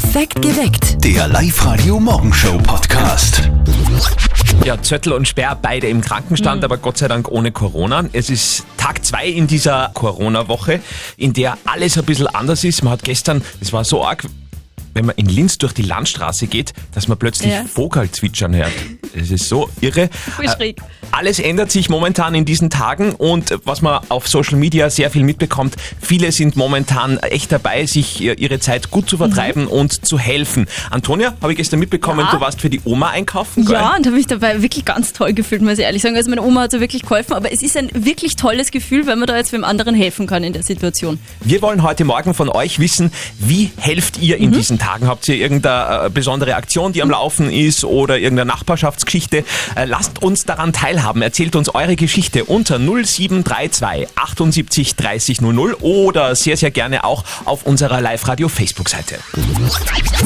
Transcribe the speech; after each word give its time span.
Perfekt 0.00 0.40
geweckt. 0.42 1.02
Der 1.04 1.26
Live-Radio-Morgenshow-Podcast. 1.26 3.50
Ja, 4.64 4.80
Zöttl 4.80 5.10
und 5.10 5.26
Sperr 5.26 5.58
beide 5.60 5.88
im 5.88 6.02
Krankenstand, 6.02 6.62
aber 6.62 6.78
Gott 6.78 6.98
sei 6.98 7.08
Dank 7.08 7.28
ohne 7.28 7.50
Corona. 7.50 8.04
Es 8.12 8.30
ist 8.30 8.62
Tag 8.76 9.04
zwei 9.04 9.26
in 9.26 9.48
dieser 9.48 9.90
Corona-Woche, 9.94 10.78
in 11.16 11.32
der 11.32 11.58
alles 11.64 11.98
ein 11.98 12.04
bisschen 12.04 12.28
anders 12.28 12.62
ist. 12.62 12.84
Man 12.84 12.92
hat 12.92 13.02
gestern, 13.02 13.42
es 13.60 13.72
war 13.72 13.84
so 13.84 14.06
arg, 14.06 14.22
wenn 14.94 15.06
man 15.06 15.16
in 15.16 15.26
Linz 15.26 15.58
durch 15.58 15.72
die 15.72 15.82
Landstraße 15.82 16.46
geht, 16.46 16.74
dass 16.94 17.08
man 17.08 17.18
plötzlich 17.18 17.52
Ja. 17.52 17.64
Vogel 17.64 18.08
zwitschern 18.08 18.54
hört. 18.54 18.70
Es 19.14 19.30
ist 19.30 19.48
so 19.48 19.68
irre. 19.80 20.08
Äh. 20.40 20.74
Alles 21.10 21.38
ändert 21.38 21.70
sich 21.70 21.88
momentan 21.88 22.34
in 22.34 22.44
diesen 22.44 22.70
Tagen 22.70 23.12
und 23.12 23.54
was 23.64 23.80
man 23.82 24.00
auf 24.08 24.28
Social 24.28 24.56
Media 24.58 24.90
sehr 24.90 25.10
viel 25.10 25.22
mitbekommt, 25.24 25.76
viele 26.00 26.32
sind 26.32 26.56
momentan 26.56 27.16
echt 27.18 27.50
dabei, 27.50 27.86
sich 27.86 28.22
äh, 28.22 28.34
ihre 28.34 28.60
Zeit 28.60 28.90
gut 28.90 29.08
zu 29.08 29.16
vertreiben 29.16 29.66
und 29.66 30.04
zu 30.06 30.18
helfen. 30.18 30.66
Antonia, 30.90 31.34
habe 31.40 31.52
ich 31.52 31.56
gestern 31.58 31.80
mitbekommen, 31.80 32.20
Ja. 32.20 32.30
du 32.32 32.40
warst 32.40 32.60
für 32.60 32.68
die 32.70 32.80
Oma 32.84 33.08
einkaufen, 33.08 33.64
gell? 33.64 33.74
Ja, 33.74 33.96
und 33.96 34.06
habe 34.06 34.16
mich 34.16 34.26
dabei 34.26 34.60
wirklich 34.62 34.84
ganz 34.84 35.12
toll 35.12 35.32
gefühlt, 35.32 35.62
muss 35.62 35.78
ich 35.78 35.84
ehrlich 35.84 36.02
sagen. 36.02 36.16
Also 36.16 36.28
meine 36.28 36.42
Oma 36.42 36.62
hat 36.62 36.72
so 36.72 36.80
wirklich 36.80 37.02
geholfen, 37.02 37.32
aber 37.32 37.52
es 37.52 37.62
ist 37.62 37.76
ein 37.76 37.88
wirklich 37.94 38.36
tolles 38.36 38.70
Gefühl, 38.70 39.06
wenn 39.06 39.18
man 39.18 39.26
da 39.26 39.36
jetzt 39.36 39.52
wem 39.52 39.64
anderen 39.64 39.94
helfen 39.94 40.26
kann 40.26 40.44
in 40.44 40.52
der 40.52 40.62
Situation. 40.62 41.18
Wir 41.40 41.62
wollen 41.62 41.82
heute 41.82 42.04
Morgen 42.04 42.34
von 42.34 42.48
euch 42.50 42.78
wissen, 42.78 43.10
wie 43.38 43.70
helft 43.78 44.18
ihr 44.20 44.36
in 44.36 44.52
diesen 44.52 44.78
Tagen? 44.78 45.06
Habt 45.06 45.26
ihr 45.28 45.36
irgendeine 45.36 46.06
äh, 46.06 46.10
besondere 46.10 46.54
Aktion, 46.54 46.92
die 46.92 47.02
am 47.02 47.10
Laufen 47.10 47.50
ist 47.50 47.84
oder 47.84 48.18
irgendeine 48.18 48.48
Nachbarschaftsgeschichte? 48.48 48.97
Äh, 49.06 49.84
Lasst 49.86 50.22
uns 50.22 50.44
daran 50.44 50.72
teilhaben. 50.72 51.22
Erzählt 51.22 51.56
uns 51.56 51.74
eure 51.74 51.96
Geschichte 51.96 52.44
unter 52.44 52.78
0732 52.78 54.08
78 54.16 54.96
30 54.96 55.40
00 55.40 55.74
oder 55.80 56.34
sehr, 56.34 56.56
sehr 56.56 56.70
gerne 56.70 57.04
auch 57.04 57.24
auf 57.44 57.64
unserer 57.64 58.00
Live-Radio-Facebook-Seite. 58.00 59.18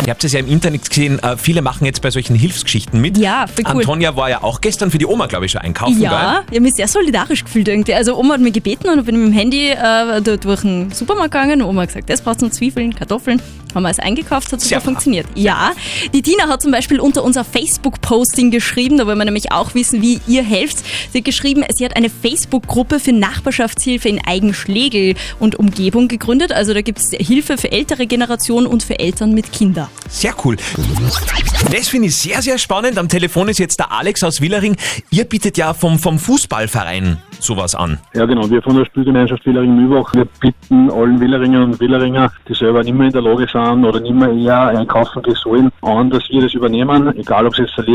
Ihr 0.04 0.10
habt 0.10 0.24
es 0.24 0.32
ja 0.32 0.40
im 0.40 0.48
Internet 0.48 0.88
gesehen, 0.88 1.18
äh, 1.22 1.36
viele 1.36 1.62
machen 1.62 1.84
jetzt 1.84 2.02
bei 2.02 2.10
solchen 2.10 2.34
Hilfsgeschichten 2.34 3.00
mit. 3.00 3.18
Ja, 3.18 3.46
voll 3.46 3.64
cool. 3.66 3.80
Antonia 3.80 4.16
war 4.16 4.30
ja 4.30 4.42
auch 4.42 4.60
gestern 4.60 4.90
für 4.90 4.98
die 4.98 5.06
Oma, 5.06 5.26
glaube 5.26 5.46
ich, 5.46 5.52
schon 5.52 5.60
einkaufen, 5.60 6.00
Ja, 6.00 6.42
ich 6.50 6.56
habe 6.56 6.60
mich 6.60 6.74
sehr 6.74 6.88
solidarisch 6.88 7.44
gefühlt 7.44 7.68
irgendwie. 7.68 7.94
Also 7.94 8.16
Oma 8.16 8.34
hat 8.34 8.40
mich 8.40 8.52
gebeten 8.52 8.88
und 8.88 9.04
bin 9.04 9.16
mit 9.22 9.32
dem 9.32 9.38
Handy 9.38 9.70
äh, 9.70 10.20
durch 10.20 10.62
den 10.62 10.90
Supermarkt 10.92 11.32
gegangen. 11.32 11.62
Oma 11.62 11.82
hat 11.82 11.88
gesagt, 11.88 12.10
das 12.10 12.20
brauchst 12.22 12.42
du 12.42 12.46
noch 12.46 12.52
Zwiebeln, 12.52 12.94
Kartoffeln. 12.94 13.40
Haben 13.74 13.84
wir 13.84 13.88
alles 13.88 14.00
eingekauft, 14.00 14.52
hat 14.52 14.60
super 14.60 14.68
Sehr 14.68 14.80
funktioniert. 14.82 15.26
Ja, 15.34 15.72
die 16.12 16.20
Tina 16.20 16.46
hat 16.46 16.60
zum 16.60 16.72
Beispiel 16.72 17.00
unter 17.00 17.24
unser 17.24 17.42
Facebook-Posting 17.42 18.50
geschrieben, 18.50 18.61
da 18.98 19.06
wollen 19.06 19.18
wir 19.18 19.24
nämlich 19.24 19.52
auch 19.52 19.74
wissen, 19.74 20.02
wie 20.02 20.20
ihr 20.26 20.42
helft. 20.42 20.78
Sie 21.12 21.18
hat 21.18 21.24
geschrieben, 21.24 21.64
sie 21.74 21.84
hat 21.84 21.96
eine 21.96 22.10
Facebook-Gruppe 22.10 23.00
für 23.00 23.12
Nachbarschaftshilfe 23.12 24.08
in 24.08 24.20
Eigenschlegel 24.24 25.14
und 25.38 25.56
Umgebung 25.56 26.08
gegründet. 26.08 26.52
Also 26.52 26.74
da 26.74 26.80
gibt 26.80 26.98
es 26.98 27.10
Hilfe 27.10 27.58
für 27.58 27.70
ältere 27.72 28.06
Generationen 28.06 28.66
und 28.66 28.82
für 28.82 28.98
Eltern 28.98 29.32
mit 29.34 29.52
Kindern. 29.52 29.88
Sehr 30.08 30.34
cool. 30.44 30.56
Das 31.70 31.88
finde 31.88 32.08
ich 32.08 32.16
sehr, 32.16 32.42
sehr 32.42 32.58
spannend. 32.58 32.98
Am 32.98 33.08
Telefon 33.08 33.48
ist 33.48 33.58
jetzt 33.58 33.78
der 33.78 33.92
Alex 33.92 34.22
aus 34.22 34.40
Willering. 34.40 34.76
Ihr 35.10 35.24
bietet 35.24 35.56
ja 35.58 35.74
vom, 35.74 35.98
vom 35.98 36.18
Fußballverein 36.18 37.18
sowas 37.38 37.74
an. 37.74 37.98
Ja, 38.14 38.24
genau. 38.24 38.48
Wir 38.48 38.62
von 38.62 38.76
der 38.76 38.84
Spielgemeinschaft 38.84 39.44
Willering-Mühlbach, 39.44 40.14
wir 40.14 40.26
bitten 40.40 40.90
allen 40.90 41.20
Willeringer 41.20 41.64
und 41.64 41.80
Willeringer, 41.80 42.32
die 42.48 42.54
selber 42.54 42.82
nicht 42.82 42.94
mehr 42.94 43.08
in 43.08 43.12
der 43.12 43.22
Lage 43.22 43.46
sind 43.50 43.84
oder 43.84 44.00
nicht 44.00 44.14
mehr 44.14 44.32
eher 44.32 44.78
einkaufen 44.78 45.22
sollen, 45.42 45.70
an, 45.82 46.10
dass 46.10 46.28
wir 46.30 46.42
das 46.42 46.54
übernehmen. 46.54 47.16
Egal, 47.16 47.46
ob 47.46 47.52
es 47.54 47.58
jetzt 47.58 47.78
ein 47.78 47.86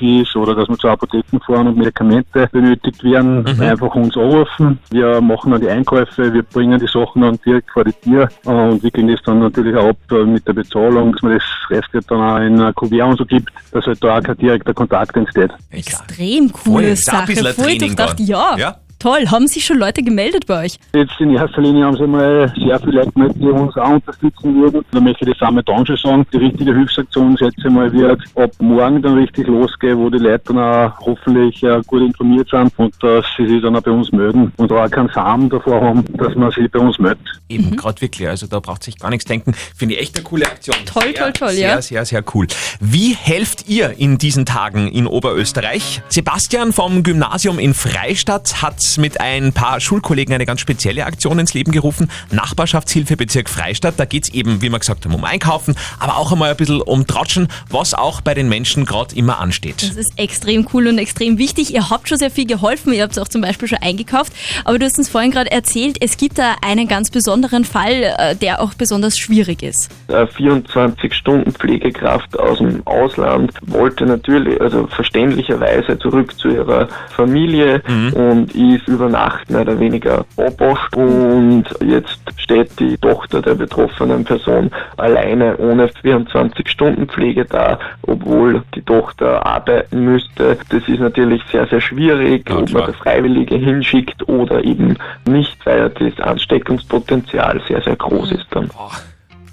Ist 0.00 0.36
oder 0.36 0.54
dass 0.54 0.68
wir 0.68 0.78
zu 0.78 0.88
Apotheken 0.88 1.40
fahren 1.40 1.68
und 1.68 1.76
Medikamente 1.76 2.48
benötigt 2.52 3.02
werden, 3.04 3.44
einfach 3.60 3.94
uns 3.94 4.16
anrufen. 4.16 4.78
Wir 4.90 5.20
machen 5.20 5.52
dann 5.52 5.60
die 5.60 5.68
Einkäufe, 5.68 6.32
wir 6.32 6.42
bringen 6.42 6.78
die 6.78 6.86
Sachen 6.86 7.22
dann 7.22 7.38
direkt 7.44 7.70
vor 7.70 7.84
die 7.84 7.92
Tür 7.92 8.28
äh, 8.46 8.50
und 8.50 8.82
wickeln 8.82 9.08
das 9.08 9.20
dann 9.24 9.40
natürlich 9.40 9.76
auch 9.76 9.90
ab 9.90 9.96
äh, 10.10 10.24
mit 10.24 10.46
der 10.46 10.52
Bezahlung, 10.52 11.12
dass 11.12 11.22
man 11.22 11.34
das 11.34 11.42
Restgeld 11.70 12.10
dann 12.10 12.20
auch 12.20 12.38
in 12.38 12.60
ein 12.60 12.74
Kuvert 12.74 13.10
und 13.10 13.18
so 13.18 13.24
gibt, 13.24 13.50
dass 13.72 13.86
halt 13.86 14.02
da 14.02 14.18
auch 14.18 14.22
kein 14.22 14.36
direkter 14.36 14.74
Kontakt 14.74 15.16
entsteht. 15.16 15.50
Extrem 15.70 16.48
Voll, 16.48 16.74
coole 16.74 16.88
ein 16.88 16.96
Sache. 16.96 17.36
Voll 17.54 17.78
durchdacht. 17.78 18.20
Ja, 18.20 18.56
Ja. 18.56 18.76
Toll. 19.02 19.26
Haben 19.30 19.46
sich 19.48 19.64
schon 19.64 19.78
Leute 19.78 20.02
gemeldet 20.02 20.46
bei 20.46 20.64
euch? 20.64 20.78
Jetzt 20.94 21.12
in 21.20 21.30
erster 21.34 21.60
Linie 21.60 21.84
haben 21.84 21.96
sie 21.96 22.06
mal 22.06 22.52
sehr 22.56 22.78
viele 22.80 22.92
Leute 23.00 23.12
gemeldet, 23.12 23.36
die 23.40 23.46
uns 23.46 23.76
auch 23.76 23.90
unterstützen 23.90 24.54
würden. 24.62 24.84
Da 24.92 25.00
möchte 25.00 25.28
ich 25.28 25.36
das 25.38 25.48
auch 25.48 25.52
mal 25.52 25.62
dann 25.62 25.86
schon 25.86 25.96
sagen. 25.96 26.26
Die 26.32 26.36
richtige 26.38 26.74
Hilfsaktion, 26.74 27.36
schätze 27.36 27.54
ich 27.58 27.70
mal, 27.72 27.92
wird 27.92 28.20
ab 28.36 28.50
morgen 28.60 29.02
dann 29.02 29.18
richtig 29.18 29.46
losgehen, 29.46 29.98
wo 29.98 30.08
die 30.10 30.18
Leute 30.18 30.42
dann 30.52 30.58
auch 30.58 30.98
hoffentlich 31.00 31.62
äh, 31.62 31.80
gut 31.86 32.02
informiert 32.02 32.48
sind 32.50 32.72
und 32.76 32.94
dass 33.02 33.24
sie 33.36 33.46
sich 33.48 33.62
dann 33.62 33.76
auch 33.76 33.82
bei 33.82 33.90
uns 33.90 34.10
melden 34.12 34.52
und 34.56 34.70
auch 34.72 34.90
keinen 34.90 35.08
Samen 35.10 35.48
davor 35.50 35.80
haben, 35.80 36.04
dass 36.16 36.34
man 36.34 36.50
sich 36.52 36.70
bei 36.70 36.78
uns 36.78 36.98
meldet. 36.98 37.20
Eben, 37.48 37.70
Mhm. 37.70 37.76
gerade 37.76 38.00
wirklich. 38.00 38.28
Also 38.28 38.46
da 38.46 38.60
braucht 38.60 38.82
sich 38.82 38.98
gar 38.98 39.10
nichts 39.10 39.24
denken. 39.24 39.52
Finde 39.76 39.94
ich 39.94 40.00
echt 40.00 40.16
eine 40.16 40.24
coole 40.24 40.46
Aktion. 40.46 40.76
Toll, 40.86 41.02
sehr, 41.04 41.14
toll, 41.14 41.32
toll, 41.32 41.48
sehr, 41.50 41.68
ja. 41.68 41.82
Sehr, 41.82 42.04
sehr, 42.04 42.22
cool. 42.34 42.46
Wie 42.80 43.14
helft 43.14 43.68
ihr 43.68 43.94
in 43.98 44.18
diesen 44.18 44.46
Tagen 44.46 44.88
in 44.88 45.06
Oberösterreich? 45.06 46.02
Sebastian 46.08 46.72
vom 46.72 47.02
Gymnasium 47.02 47.58
in 47.58 47.74
Freistadt 47.74 48.62
hat 48.62 48.80
mit 48.98 49.20
ein 49.20 49.52
paar 49.52 49.80
Schulkollegen 49.80 50.34
eine 50.34 50.46
ganz 50.46 50.60
spezielle 50.60 51.06
Aktion 51.06 51.38
ins 51.38 51.54
Leben 51.54 51.72
gerufen. 51.72 52.10
Nachbarschaftshilfe 52.30 53.16
Bezirk 53.16 53.48
Freistadt. 53.48 53.94
Da 53.98 54.04
geht's 54.04 54.28
eben, 54.30 54.62
wie 54.62 54.70
wir 54.70 54.78
gesagt 54.78 55.04
haben, 55.04 55.14
um 55.14 55.24
Einkaufen, 55.24 55.74
aber 55.98 56.16
auch 56.16 56.32
einmal 56.32 56.50
ein 56.50 56.56
bisschen 56.56 56.80
um 56.80 57.06
Tratschen, 57.06 57.48
was 57.68 57.94
auch 57.94 58.20
bei 58.20 58.34
den 58.34 58.48
Menschen 58.48 58.84
gerade 58.84 59.14
immer 59.14 59.38
ansteht. 59.38 59.82
Das 59.82 59.96
ist 59.96 60.18
extrem 60.18 60.66
cool 60.72 60.88
und 60.88 60.98
extrem 60.98 61.38
wichtig. 61.38 61.74
Ihr 61.74 61.90
habt 61.90 62.08
schon 62.08 62.18
sehr 62.18 62.30
viel 62.30 62.46
geholfen. 62.46 62.92
Ihr 62.92 63.02
habt 63.02 63.18
auch 63.18 63.28
zum 63.28 63.42
Beispiel 63.42 63.68
schon 63.68 63.78
eingekauft. 63.78 64.32
Aber 64.64 64.78
du 64.78 64.86
hast 64.86 64.98
uns 64.98 65.08
vorhin 65.08 65.30
gerade 65.30 65.50
erzählt, 65.50 65.98
es 66.00 66.16
gibt 66.16 66.38
da 66.38 66.56
einen 66.62 66.88
ganz 66.88 67.10
besonderen 67.10 67.64
Fall, 67.64 68.14
äh, 68.18 68.36
der 68.36 68.60
auch 68.60 68.74
besonders 68.74 69.18
schwierig 69.18 69.62
ist. 69.62 69.90
eine 70.08 70.26
24-Stunden-Pflegekraft 70.26 72.38
aus 72.38 72.58
dem 72.58 72.86
Ausland 72.86 73.52
wollte 73.66 74.06
natürlich, 74.06 74.60
also 74.60 74.86
verständlicherweise 74.86 75.98
zurück 75.98 76.38
zu 76.38 76.48
ihrer 76.48 76.88
Familie 77.14 77.82
und 78.14 78.54
ist 78.54 78.81
über 78.88 79.08
Nacht 79.08 79.50
mehr 79.50 79.62
oder 79.62 79.78
weniger 79.78 80.24
abwacht 80.36 80.96
und 80.96 81.64
jetzt 81.84 82.20
steht 82.36 82.78
die 82.78 82.96
Tochter 82.98 83.40
der 83.42 83.54
betroffenen 83.54 84.24
Person 84.24 84.70
alleine 84.96 85.56
ohne 85.58 85.86
24-Stunden-Pflege 85.86 87.44
da, 87.44 87.78
obwohl 88.02 88.62
die 88.74 88.82
Tochter 88.82 89.44
arbeiten 89.44 90.04
müsste. 90.04 90.58
Das 90.68 90.88
ist 90.88 91.00
natürlich 91.00 91.42
sehr, 91.50 91.66
sehr 91.66 91.80
schwierig, 91.80 92.48
Ja, 92.48 92.58
ob 92.58 92.66
klar. 92.66 92.82
man 92.82 92.92
das 92.92 93.00
Freiwillige 93.00 93.56
hinschickt 93.56 94.28
oder 94.28 94.62
eben 94.64 94.96
nicht, 95.28 95.64
weil 95.64 95.90
das 95.90 96.18
Ansteckungspotenzial 96.20 97.60
sehr, 97.68 97.80
sehr 97.82 97.96
groß 97.96 98.32
ist 98.32 98.46
dann. 98.50 98.68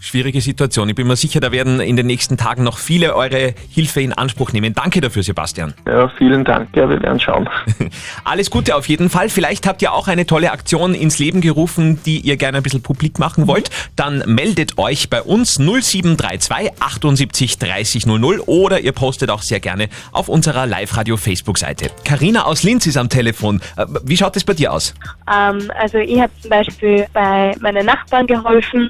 Schwierige 0.01 0.39
Situation. 0.39 0.87
Ich 0.87 0.95
bin 0.95 1.07
mir 1.07 1.17
sicher, 1.17 1.41
da 1.41 1.51
werden 1.51 1.81
in 1.81 1.97
den 1.97 2.07
nächsten 2.07 2.37
Tagen 2.37 2.63
noch 2.63 2.77
viele 2.77 3.15
eure 3.15 3.53
Hilfe 3.69 4.01
in 4.01 4.13
Anspruch 4.13 4.53
nehmen. 4.53 4.73
Danke 4.73 5.01
dafür, 5.01 5.23
Sebastian. 5.23 5.73
Ja, 5.85 6.07
vielen 6.17 6.45
Dank. 6.45 6.69
Ja, 6.73 6.89
wir 6.89 7.01
werden 7.01 7.19
schauen. 7.19 7.49
Alles 8.23 8.49
Gute 8.49 8.75
auf 8.75 8.88
jeden 8.88 9.09
Fall. 9.09 9.27
Vielleicht 9.27 9.67
habt 9.67 9.81
ihr 9.81 9.91
auch 9.91 10.07
eine 10.07 10.25
tolle 10.25 10.51
Aktion 10.51 10.93
ins 10.95 11.19
Leben 11.19 11.41
gerufen, 11.41 11.99
die 12.05 12.21
ihr 12.21 12.38
gerne 12.38 12.57
ein 12.57 12.63
bisschen 12.63 12.81
publik 12.81 13.19
machen 13.19 13.45
wollt. 13.47 13.71
Dann 13.97 14.23
meldet 14.25 14.77
euch 14.77 15.09
bei 15.09 15.21
uns 15.21 15.59
0732 15.59 16.71
78 16.79 17.57
30 17.57 18.05
00 18.05 18.39
oder 18.45 18.79
ihr 18.79 18.93
postet 18.93 19.29
auch 19.29 19.41
sehr 19.41 19.59
gerne 19.59 19.89
auf 20.13 20.29
unserer 20.29 20.65
Live-Radio 20.65 21.17
Facebook-Seite. 21.17 21.91
Karina 22.05 22.45
aus 22.45 22.63
Linz 22.63 22.88
ist 22.88 22.95
am 22.95 23.09
Telefon. 23.09 23.59
Äh, 23.75 23.85
Wie 24.03 24.15
schaut 24.15 24.38
es 24.38 24.45
bei 24.45 24.53
dir 24.53 24.71
aus? 24.71 24.93
Ähm, 25.29 25.69
also 25.77 25.97
ich 25.97 26.19
habe 26.21 26.31
zum 26.39 26.49
Beispiel 26.51 27.05
bei 27.11 27.53
meinen 27.59 27.85
Nachbarn 27.85 28.27
geholfen, 28.27 28.89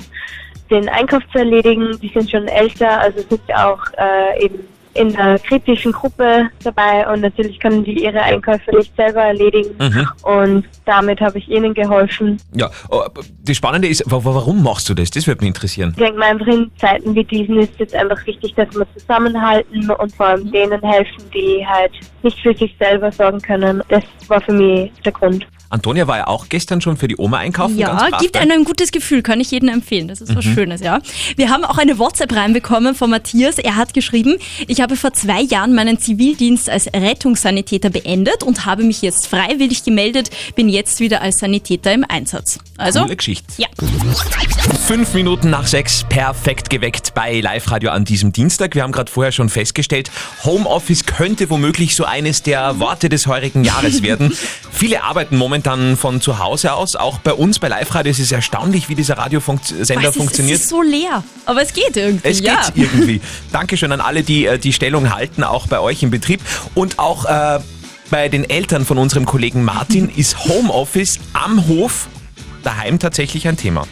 den 0.70 0.88
Einkauf 0.90 1.24
zu 1.32 1.40
erledigen. 1.40 1.98
Die 2.02 2.10
sind 2.10 2.30
schon 2.30 2.48
älter, 2.48 3.00
also 3.02 3.20
sind 3.30 3.42
auch 3.56 3.80
äh, 3.98 4.46
eben 4.46 4.60
in 4.96 5.14
der 5.14 5.38
kritischen 5.40 5.92
Gruppe 5.92 6.50
dabei 6.64 7.08
und 7.14 7.22
natürlich 7.22 7.60
können 7.60 7.84
die 7.84 8.04
ihre 8.04 8.22
Einkäufe 8.22 8.76
nicht 8.76 8.94
selber 8.98 9.22
erledigen 9.22 9.70
und 10.24 10.66
damit 10.86 11.22
habe 11.22 11.38
ich 11.38 11.48
ihnen 11.48 11.76
geholfen. 11.76 12.38
Ja, 12.56 12.66
äh, 12.92 12.98
das 13.46 13.56
Spannende 13.56 13.88
ist, 13.88 14.04
wa- 14.12 14.18
wa- 14.26 14.34
warum 14.34 14.64
machst 14.64 14.90
du 14.90 14.96
das? 14.96 15.12
Das 15.12 15.28
würde 15.28 15.42
mich 15.42 15.50
interessieren. 15.50 15.92
Ich 15.96 16.04
denke 16.04 16.18
mal 16.20 16.32
einfach 16.32 16.48
in 16.48 16.72
Zeiten 16.78 17.14
wie 17.14 17.24
diesen 17.24 17.60
ist 17.60 17.80
es 17.80 17.94
einfach 17.94 18.26
wichtig, 18.26 18.56
dass 18.56 18.74
wir 18.76 18.86
zusammenhalten 18.98 19.90
und 19.92 20.16
vor 20.16 20.26
allem 20.26 20.52
denen 20.52 20.82
helfen, 20.82 21.24
die 21.34 21.66
halt 21.66 21.92
nicht 22.24 22.40
für 22.40 22.56
sich 22.56 22.76
selber 22.80 23.12
sorgen 23.12 23.40
können. 23.42 23.84
Das 23.90 24.04
war 24.28 24.42
für 24.42 24.54
mich 24.54 24.92
der 25.06 25.12
Grund. 25.12 25.46
Antonia 25.72 26.08
war 26.08 26.18
ja 26.18 26.28
auch 26.28 26.50
gestern 26.50 26.82
schon 26.82 26.98
für 26.98 27.08
die 27.08 27.18
Oma 27.18 27.38
einkaufen. 27.38 27.78
Ja, 27.78 28.10
gibt 28.20 28.36
einem 28.36 28.52
ein 28.52 28.64
gutes 28.64 28.92
Gefühl, 28.92 29.22
kann 29.22 29.40
ich 29.40 29.52
jedem 29.52 29.70
empfehlen. 29.70 30.08
Das 30.08 30.20
ist 30.20 30.36
was 30.36 30.44
Schönes, 30.44 30.82
ja. 30.82 31.00
Wir 31.36 31.50
haben 31.50 31.64
auch 31.64 31.78
eine 31.78 32.00
WhatsApp 32.00 32.36
reinbekommen 32.36 32.96
von 32.96 33.12
Matthias. 33.12 33.60
Er 33.60 33.76
hat 33.76 33.94
geschrieben, 33.94 34.38
ich 34.68 34.82
habe 34.82 34.96
vor 34.96 35.14
zwei 35.14 35.42
Jahren 35.42 35.76
meinen 35.76 36.00
Zivildienst 36.00 36.72
als 36.72 36.88
Rettungssanitäter 36.88 37.92
beendet 37.92 38.42
und 38.42 38.66
habe 38.66 38.84
mich 38.84 39.04
jetzt 39.04 39.28
freiwillig 39.28 39.84
gemeldet, 39.84 40.32
bin 40.56 40.70
jetzt 40.70 41.00
wieder 41.00 41.22
als 41.22 41.38
Sanitäter 41.38 41.94
im 41.94 42.04
Einsatz. 42.08 42.58
Also, 42.78 43.02
Coole 43.02 43.16
Geschichte. 43.16 43.46
ja. 43.58 43.68
Fünf 44.88 45.14
Minuten 45.14 45.52
nach 45.52 45.68
sechs, 45.68 46.04
perfekt 46.10 46.72
geweckt 46.72 47.14
bei 47.14 47.42
Live 47.42 47.70
Radio 47.70 47.92
an 47.92 48.06
diesem 48.06 48.32
Dienstag. 48.34 48.74
Wir 48.74 48.82
haben 48.82 48.92
gerade 48.92 49.12
vorher 49.12 49.32
schon 49.32 49.50
festgestellt, 49.50 50.10
Homeoffice 50.44 51.06
könnte 51.06 51.50
womöglich 51.52 51.96
so 51.96 52.06
eines 52.06 52.42
der 52.42 52.80
Worte 52.80 53.10
des 53.10 53.28
heurigen 53.28 53.64
Jahres 53.64 54.02
werden. 54.02 54.34
Viele 54.72 55.04
arbeiten 55.04 55.38
momentan 55.38 55.59
momentan 55.60 55.98
von 55.98 56.22
zu 56.22 56.40
Hause 56.40 56.74
aus. 56.74 56.96
Auch 56.96 57.20
bei 57.20 57.34
uns 57.34 57.60
bei 57.60 57.68
Live 57.68 57.94
Radio 57.94 58.12
ist 58.12 58.20
es 58.20 58.32
erstaunlich, 58.32 58.90
wie 58.90 58.96
dieser 58.96 59.18
Radiosender 59.18 60.14
funktioniert. 60.14 60.58
Es 60.58 60.64
ist 60.64 60.70
so 60.70 60.82
leer, 60.82 61.24
aber 61.46 61.62
es 61.62 61.74
geht 61.74 61.98
irgendwie. 61.98 62.28
Es 62.28 62.40
ja. 62.40 62.70
geht 62.70 62.84
irgendwie. 62.84 63.22
Dankeschön 63.52 63.92
an 63.92 64.02
alle, 64.02 64.24
die 64.24 64.46
äh, 64.46 64.58
die 64.58 64.74
Stellung 64.74 65.14
halten, 65.14 65.44
auch 65.44 65.68
bei 65.68 65.80
euch 65.80 66.02
im 66.04 66.12
Betrieb. 66.12 66.42
Und 66.76 67.00
auch 67.00 67.26
äh, 67.26 67.60
bei 68.10 68.30
den 68.30 68.50
Eltern 68.50 68.86
von 68.86 68.98
unserem 68.98 69.26
Kollegen 69.26 69.64
Martin 69.64 70.10
ist 70.16 70.46
Homeoffice 70.46 71.20
am 71.34 71.68
Hof 71.68 72.08
daheim 72.64 73.00
tatsächlich 73.00 73.48
ein 73.48 73.58
Thema. 73.58 73.86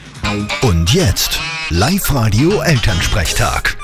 Und 0.62 0.94
jetzt 0.94 1.40
Live-Radio 1.70 2.62
Elternsprechtag. 2.62 3.78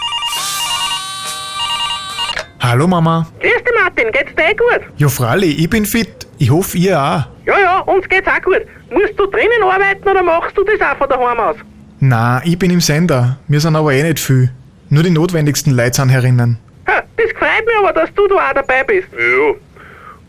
Hallo 2.59 2.87
Mama. 2.87 3.27
Grüß 3.41 3.51
dich 3.51 3.73
Martin, 3.81 4.11
geht's 4.13 4.33
dir 4.35 4.51
eh 4.51 4.55
gut? 4.55 4.87
Ja, 4.97 5.09
Fralli, 5.09 5.51
ich 5.51 5.69
bin 5.69 5.85
fit. 5.85 6.22
Ich 6.37 6.49
hoffe, 6.49 6.77
ihr 6.77 6.99
auch. 6.99 7.25
Ja, 7.45 7.59
ja, 7.59 7.79
uns 7.79 8.07
geht's 8.09 8.27
auch 8.27 8.41
gut. 8.41 8.61
Musst 8.89 9.17
du 9.17 9.25
drinnen 9.27 9.63
arbeiten 9.63 10.07
oder 10.07 10.23
machst 10.23 10.57
du 10.57 10.63
das 10.63 10.79
auch 10.81 10.97
von 10.97 11.09
daheim 11.09 11.39
aus? 11.39 11.55
Na, 11.99 12.41
ich 12.43 12.57
bin 12.57 12.71
im 12.71 12.81
Sender. 12.81 13.37
Wir 13.47 13.59
sind 13.59 13.75
aber 13.75 13.93
eh 13.93 14.03
nicht 14.03 14.19
viel. 14.19 14.49
Nur 14.89 15.03
die 15.03 15.09
notwendigsten 15.09 15.73
Leute 15.73 15.93
sind 15.95 16.09
herinnen. 16.09 16.57
Ha, 16.87 17.01
das 17.17 17.31
freut 17.37 17.65
mich 17.65 17.75
aber, 17.79 17.93
dass 17.93 18.13
du 18.13 18.27
da 18.27 18.35
auch 18.35 18.53
dabei 18.53 18.83
bist. 18.83 19.07
Ja. 19.13 19.55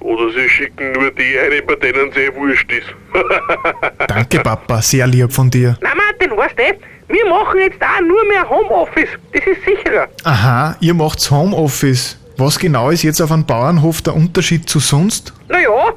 Oder 0.00 0.30
sie 0.32 0.48
schicken 0.48 0.92
nur 0.92 1.10
die 1.10 1.38
ein, 1.38 1.66
bei 1.66 1.74
denen 1.76 2.10
es 2.10 2.16
eh 2.16 2.34
wurscht 2.34 2.70
ist. 2.70 2.86
Danke, 4.08 4.40
Papa. 4.40 4.82
Sehr 4.82 5.06
lieb 5.06 5.32
von 5.32 5.50
dir. 5.50 5.76
Na 5.80 5.90
Martin, 5.94 6.36
weißt 6.36 6.58
du, 6.58 6.62
wir 7.08 7.26
machen 7.28 7.58
jetzt 7.60 7.80
auch 7.82 8.00
nur 8.06 8.24
mehr 8.26 8.48
Homeoffice. 8.48 9.08
Das 9.32 9.42
ist 9.46 9.64
sicherer. 9.64 10.08
Aha, 10.24 10.76
ihr 10.80 10.94
macht's 10.94 11.30
Homeoffice. 11.30 12.18
Was 12.36 12.58
genau 12.58 12.90
ist 12.90 13.02
jetzt 13.02 13.20
auf 13.20 13.30
einem 13.30 13.44
Bauernhof 13.46 14.02
der 14.02 14.14
Unterschied 14.14 14.68
zu 14.68 14.80
sonst? 14.80 15.32
Naja, 15.48 15.92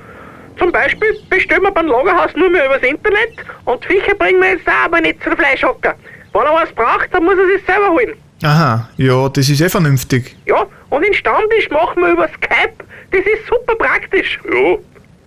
zum 0.59 0.71
Beispiel 0.71 1.17
bestellen 1.29 1.63
wir 1.63 1.71
beim 1.71 1.87
Lagerhaus 1.87 2.31
nur 2.35 2.49
mehr 2.49 2.65
übers 2.65 2.81
Internet 2.83 3.33
und 3.65 3.83
Viecher 3.85 4.15
bringen 4.15 4.41
wir 4.41 4.51
jetzt 4.51 4.67
auch 4.67 4.85
aber 4.85 5.01
nicht 5.01 5.21
zu 5.23 5.29
den 5.29 5.37
Fleischhocker. 5.37 5.95
Wenn 6.33 6.41
er 6.41 6.53
was 6.53 6.71
braucht, 6.73 7.11
dann 7.11 7.23
muss 7.23 7.35
er 7.37 7.47
sich 7.57 7.65
selber 7.65 7.89
holen. 7.89 8.13
Aha, 8.43 8.87
ja, 8.97 9.29
das 9.29 9.49
ist 9.49 9.61
eh 9.61 9.69
vernünftig. 9.69 10.35
Ja, 10.45 10.67
und 10.89 11.03
den 11.03 11.13
Stammtisch 11.13 11.69
machen 11.71 12.03
wir 12.03 12.11
über 12.11 12.27
Skype. 12.27 12.73
Das 13.11 13.21
ist 13.21 13.47
super 13.47 13.75
praktisch. 13.75 14.39
ja, 14.45 14.77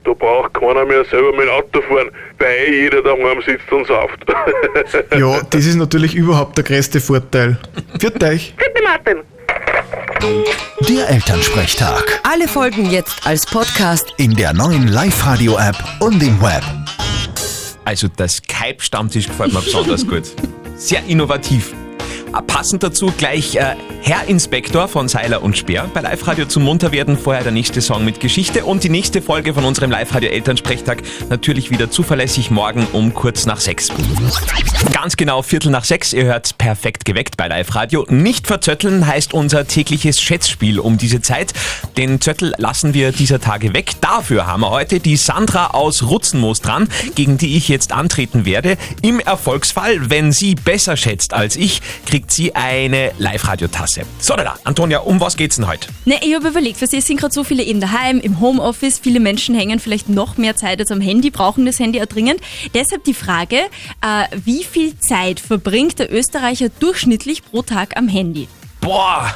da 0.05 0.13
braucht 0.13 0.55
keiner 0.55 0.85
mehr 0.85 1.05
selber 1.05 1.33
mit 1.33 1.43
dem 1.43 1.51
Auto 1.51 1.83
fahren, 1.83 2.11
weil 2.39 2.49
eh 2.69 2.83
jeder 2.83 3.03
daheim 3.03 3.43
sitzt 3.45 3.71
und 3.73 3.87
sauft. 3.87 4.19
Ja, 5.19 5.41
das 5.51 5.67
ist 5.67 5.77
natürlich 5.77 6.15
überhaupt 6.15 6.57
der 6.57 6.65
größte 6.65 7.01
Vorteil. 7.01 7.59
Viert 7.99 8.23
euch. 8.23 8.55
Bitte 8.57 8.83
Martin. 8.83 9.17
Der 10.89 11.09
Elternsprechtag. 11.09 12.21
Alle 12.23 12.49
Folgen 12.49 12.91
jetzt 12.91 13.27
als 13.27 13.47
Podcast. 13.47 14.13
In 14.17 14.35
der 14.35 14.53
neuen 14.53 14.89
Live-Radio-App 14.89 15.77
und 16.01 16.23
im 16.23 16.41
Web. 16.43 16.63
Also 17.85 18.09
der 18.09 18.29
Skype-Stammtisch 18.29 19.29
gefällt 19.29 19.53
mir 19.53 19.61
besonders 19.61 20.07
gut. 20.07 20.25
Sehr 20.77 21.05
innovativ. 21.07 21.75
Äh, 22.37 22.43
Passend 22.43 22.83
dazu 22.83 23.13
gleich 23.17 23.57
äh, 23.57 23.77
Herr 24.03 24.27
Inspektor 24.27 24.89
von 24.89 25.09
Seiler 25.09 25.43
und 25.43 25.57
Speer 25.57 25.89
bei 25.95 26.01
Live-Radio 26.01 26.45
zum 26.47 26.65
Munterwerden. 26.65 27.17
Vorher 27.17 27.43
der 27.43 27.53
nächste 27.53 27.81
Song 27.81 28.05
mit 28.05 28.21
Geschichte 28.21 28.65
und 28.65 28.85
die 28.85 28.89
nächste 28.89 29.23
Folge 29.23 29.55
von 29.55 29.65
unserem 29.65 29.91
Live-Radio 29.91 30.31
Elternsprechtag 30.31 31.03
natürlich 31.29 31.71
wieder 31.71 31.91
zuverlässig 31.91 32.51
morgen 32.51 32.87
um 32.93 33.15
kurz 33.15 33.47
nach 33.47 33.61
sechs. 33.61 33.89
Ganz 34.93 35.17
genau 35.17 35.43
Viertel 35.43 35.71
nach 35.71 35.85
sechs. 35.85 36.13
Ihr 36.13 36.25
hört 36.25 36.59
perfekt 36.59 37.05
geweckt 37.05 37.37
bei 37.37 37.49
Live-Radio. 37.49 38.05
Nicht 38.11 38.47
verzötteln 38.47 39.07
heißt 39.07 39.33
unser 39.33 39.67
tägliches 39.67 40.21
Schätzspiel 40.21 40.79
um 40.81 40.99
diese 40.99 41.23
Zeit. 41.23 41.55
Den 41.97 42.21
Zöttel 42.21 42.53
lassen 42.59 42.93
wir 42.95 43.13
dieser 43.13 43.41
Tage 43.41 43.73
weg. 43.73 43.93
Dafür 44.01 44.47
haben 44.47 44.61
wir 44.61 44.71
heute 44.71 45.01
die 45.01 45.17
Sandra 45.17 45.69
aus 45.69 46.03
Rutzenmoos 46.03 46.61
dran, 46.61 46.89
gegen 47.15 47.39
die 47.39 47.57
ich 47.57 47.69
jetzt 47.69 47.93
antreten 47.93 48.45
werde. 48.45 48.77
Im 49.01 49.21
Erfolgsfall, 49.21 50.11
wenn 50.11 50.33
sie 50.33 50.55
besser 50.55 50.97
schätzt 50.97 51.33
als 51.33 51.57
ich, 51.57 51.81
kriegt 52.07 52.20
sie 52.29 52.55
eine 52.55 53.13
Live-Radio-Tasse. 53.19 54.03
So, 54.19 54.37
da, 54.37 54.57
Antonia, 54.65 54.99
um 54.99 55.21
was 55.21 55.37
geht's 55.37 55.57
denn 55.57 55.67
heute? 55.67 55.89
Ne, 56.05 56.17
ich 56.23 56.35
habe 56.35 56.49
überlegt, 56.49 56.81
weil 56.81 56.89
es 56.93 57.07
sind 57.07 57.19
gerade 57.19 57.33
so 57.33 57.45
viele 57.45 57.63
eben 57.63 57.81
daheim, 57.81 58.21
im 58.21 58.41
Homeoffice, 58.41 58.99
viele 58.99 59.21
Menschen 59.21 59.55
hängen 59.55 59.81
vielleicht 59.81 60.09
noch 60.09 60.37
mehr 60.37 60.57
Zeit 60.57 60.81
als 60.81 60.91
am 60.91 61.01
Handy, 61.01 61.31
brauchen 61.31 61.67
das 61.67 61.79
Handy 61.79 62.01
auch 62.03 62.07
dringend. 62.07 62.41
Deshalb 62.75 63.05
die 63.05 63.15
Frage, 63.15 63.57
äh, 63.57 64.37
wie 64.45 64.65
viel 64.65 64.99
Zeit 64.99 65.41
verbringt 65.41 65.99
der 65.99 66.13
Österreicher 66.13 66.69
durchschnittlich 66.81 67.45
pro 67.45 67.63
Tag 67.63 67.97
am 67.97 68.09
Handy? 68.09 68.49
Boah, 68.81 69.35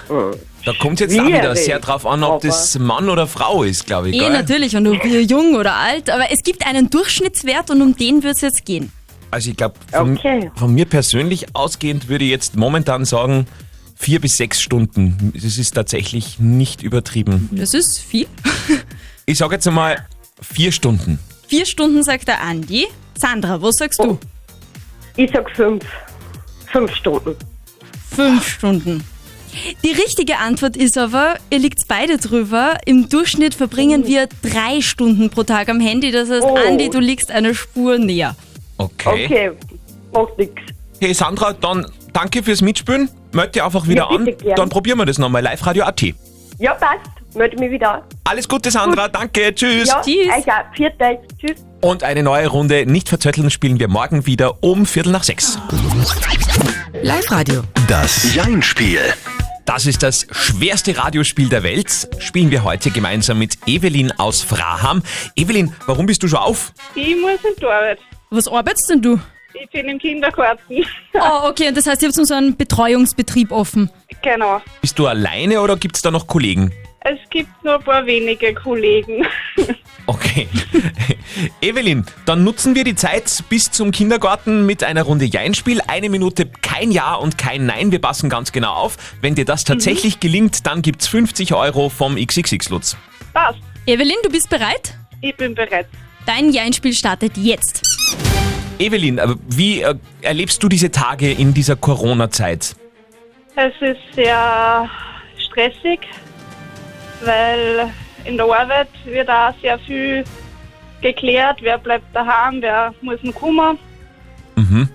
da 0.65 0.73
kommt 0.73 1.01
jetzt 1.01 1.19
auch 1.19 1.27
wieder 1.27 1.55
sehr 1.55 1.79
drauf 1.79 2.07
an, 2.07 2.25
ob 2.25 2.41
das 2.41 2.79
Mann 2.79 3.09
oder 3.11 3.27
Frau 3.27 3.63
ist, 3.63 3.87
glaube 3.87 4.09
ich. 4.09 4.21
Eh, 4.21 4.31
natürlich, 4.31 4.75
und 4.77 4.87
ob 4.87 5.05
wir 5.05 5.23
jung 5.23 5.55
oder 5.55 5.75
alt, 5.75 6.09
aber 6.09 6.31
es 6.31 6.43
gibt 6.43 6.67
einen 6.67 6.89
Durchschnittswert 6.89 7.71
und 7.71 7.83
um 7.83 7.95
den 7.95 8.23
wird 8.23 8.37
es 8.37 8.41
jetzt 8.41 8.65
gehen. 8.65 8.91
Also 9.35 9.51
ich 9.51 9.57
glaube, 9.57 9.75
von, 9.91 10.17
Okay. 10.17 10.49
von 10.55 10.73
mir 10.73 10.85
persönlich 10.85 11.47
ausgehend 11.57 12.09
würde 12.09 12.25
ich 12.25 12.31
jetzt 12.31 12.55
momentan 12.55 13.05
sagen, 13.05 13.49
vier 13.97 14.21
bis 14.21 14.37
sechs 14.37 14.63
Stunden. 14.63 15.33
Das 15.35 15.59
ist 15.59 15.73
tatsächlich 15.75 16.39
nicht 16.39 16.83
übertrieben. 16.85 17.49
Das 17.53 17.75
ist 17.75 17.99
viel. 17.99 18.27
Ich 19.27 19.39
sage 19.39 19.55
jetzt 19.55 19.67
einmal 19.67 20.07
vier 20.41 20.71
Stunden. 20.71 21.19
Vier 21.49 21.65
Stunden 21.67 22.03
sagt 22.05 22.29
der 22.29 22.43
Andi. 22.43 22.87
Sandra, 23.19 23.61
was 23.63 23.77
sagst 23.77 23.99
du? 23.99 24.19
Ich 25.17 25.31
sag 25.33 25.51
fünf. 25.57 25.83
Fünf 26.71 26.95
Stunden. 26.95 27.35
Fünf 28.15 28.47
Stunden. 28.47 29.03
Die 29.83 29.93
richtige 29.93 30.37
Antwort 30.39 30.77
ist 30.77 30.97
aber, 30.99 31.37
ihr 31.51 31.59
liegt 31.59 31.89
beide 31.89 32.19
drüber. 32.19 32.77
Im 32.85 33.09
Durchschnitt 33.09 33.55
verbringen 33.55 34.07
wir 34.07 34.29
drei 34.43 34.81
Stunden 34.83 35.31
pro 35.31 35.43
Tag 35.43 35.69
am 35.71 35.81
Handy. 35.81 36.11
Das 36.13 36.29
heißt, 36.29 36.45
Oh. 36.45 36.57
Andi, 36.69 36.91
du 36.91 37.01
liegst 37.01 37.31
eine 37.33 37.55
Spur 37.55 37.99
näher. 37.99 38.37
Okay. 38.79 39.25
Okay, 39.27 39.51
macht 40.13 40.39
nix. 40.39 40.53
Hey 41.01 41.15
Sandra, 41.15 41.53
dann 41.53 41.87
danke 42.13 42.43
fürs 42.43 42.61
Mitspielen. 42.63 43.09
Meld 43.33 43.55
dich 43.55 43.63
einfach 43.63 43.87
wieder 43.87 44.09
Ja, 44.11 44.17
bitte 44.17 44.33
an. 44.33 44.45
gern. 44.45 44.57
Dann 44.57 44.69
probieren 44.69 44.99
wir 44.99 45.07
das 45.07 45.19
nochmal. 45.19 45.43
Live 45.43 45.65
Radio 45.67 45.85
AT. 45.85 46.03
Ja, 46.59 46.75
passt. 46.75 47.01
Melde 47.35 47.57
mich 47.59 47.71
wieder 47.73 47.95
an. 47.95 48.03
Alles 48.25 48.49
Gute, 48.49 48.71
Sandra. 48.71 49.09
Danke. 49.09 49.53
Tschüss. 49.55 49.89
Ja, 49.89 50.01
Tschüss. 50.01 50.29
euch 50.29 50.49
auch. 50.53 50.75
Viert 50.77 51.01
euch. 51.03 51.19
Tschüss. 51.39 51.65
Und 51.81 52.05
eine 52.05 52.23
neue 52.23 52.47
Runde 52.47 52.87
nicht 52.87 53.09
verzötteln 53.09 53.51
spielen 53.51 53.79
wir 53.81 53.89
morgen 53.89 54.25
wieder 54.27 54.63
um 54.63 54.87
Viertel 54.87 55.11
nach 55.13 55.25
sechs. 55.25 55.59
Live-Radio. 57.03 57.63
Das 57.89 58.35
Jein-Spiel. 58.35 59.01
Das 59.67 59.87
ist 59.87 60.03
das 60.03 60.27
schwerste 60.31 60.97
Radiospiel 60.97 61.49
der 61.49 61.63
Welt. 61.63 62.09
Spielen 62.19 62.51
wir 62.51 62.65
heute 62.65 62.91
gemeinsam 62.91 63.39
mit 63.39 63.57
Evelyn 63.67 64.13
aus 64.19 64.43
Fraham. 64.43 65.03
Evelyn, 65.37 65.75
warum 65.87 66.07
bist 66.07 66.23
du 66.23 66.29
schon 66.29 66.39
auf? 66.39 66.73
Ich 66.95 67.17
muss 67.21 67.33
in 67.43 67.55
die 67.61 67.65
Arbeit. 67.67 67.99
Was 68.35 68.49
arbeitest 68.49 68.91
denn 68.91 69.01
du? 69.01 69.21
Ich 69.55 69.71
bin 69.71 69.89
im 69.89 69.99
Kindergarten. 69.99 70.85
Oh, 71.15 71.49
okay, 71.49 71.69
und 71.69 71.77
das 71.77 71.87
heißt, 71.87 72.03
ihr 72.03 72.09
habt 72.09 72.27
so 72.27 72.35
einen 72.35 72.57
Betreuungsbetrieb 72.57 73.53
offen. 73.53 73.89
genau. 74.23 74.61
Bist 74.81 74.99
du 74.99 75.07
alleine 75.07 75.61
oder 75.61 75.77
gibt 75.77 75.95
es 75.95 76.03
da 76.03 76.11
noch 76.11 76.27
Kollegen? 76.27 76.73
Es 77.01 77.19
gibt 77.31 77.51
nur 77.63 77.75
ein 77.75 77.83
paar 77.83 78.05
wenige 78.05 78.53
Kollegen. 78.55 79.25
Okay. 80.07 80.49
Evelyn, 81.61 82.05
dann 82.27 82.43
nutzen 82.45 82.75
wir 82.75 82.83
die 82.83 82.95
Zeit 82.97 83.45
bis 83.49 83.71
zum 83.71 83.91
Kindergarten 83.93 84.67
mit 84.67 84.83
einer 84.83 85.03
Runde 85.03 85.25
Jeinspiel. 85.27 85.81
Eine 85.87 86.09
Minute 86.11 86.47
kein 86.47 86.91
Ja 86.91 87.15
und 87.15 87.39
kein 87.39 87.67
Nein. 87.67 87.93
Wir 87.93 88.01
passen 88.01 88.29
ganz 88.29 88.51
genau 88.53 88.73
auf. 88.73 88.97
Wenn 89.21 89.35
dir 89.35 89.45
das 89.45 89.65
tatsächlich 89.65 90.19
gelingt, 90.19 90.67
dann 90.67 90.83
gibt's 90.83 91.07
50 91.07 91.55
Euro 91.55 91.89
vom 91.91 92.17
XXX-Lutz. 92.17 92.97
Passt. 93.33 93.61
Evelyn, 93.87 94.17
du 94.25 94.31
bist 94.31 94.51
bereit? 94.51 94.95
Ich 95.21 95.37
bin 95.37 95.55
bereit. 95.55 95.87
Dein 96.27 96.51
Jeinspiel 96.51 96.93
startet 96.95 97.37
jetzt. 97.37 97.94
Evelyn, 98.79 99.21
wie 99.49 99.83
äh, 99.83 99.95
erlebst 100.23 100.63
du 100.63 100.69
diese 100.69 100.91
Tage 100.91 101.31
in 101.31 101.55
dieser 101.55 101.77
Corona-Zeit? 101.77 102.75
Es 103.57 103.73
ist 103.81 104.01
sehr 104.15 104.91
stressig, 105.39 106.01
weil 107.25 107.91
in 108.25 108.37
der 108.37 108.47
Arbeit 108.47 108.89
wird 109.05 109.31
auch 109.31 109.55
sehr 109.63 109.79
viel 109.79 110.25
geklärt, 111.01 111.59
wer 111.61 111.79
bleibt 111.79 112.05
daheim, 112.15 112.61
wer 112.61 112.93
muss 113.01 113.23
noch 113.23 113.35
kommen. 113.35 113.79
Mhm. 114.57 114.89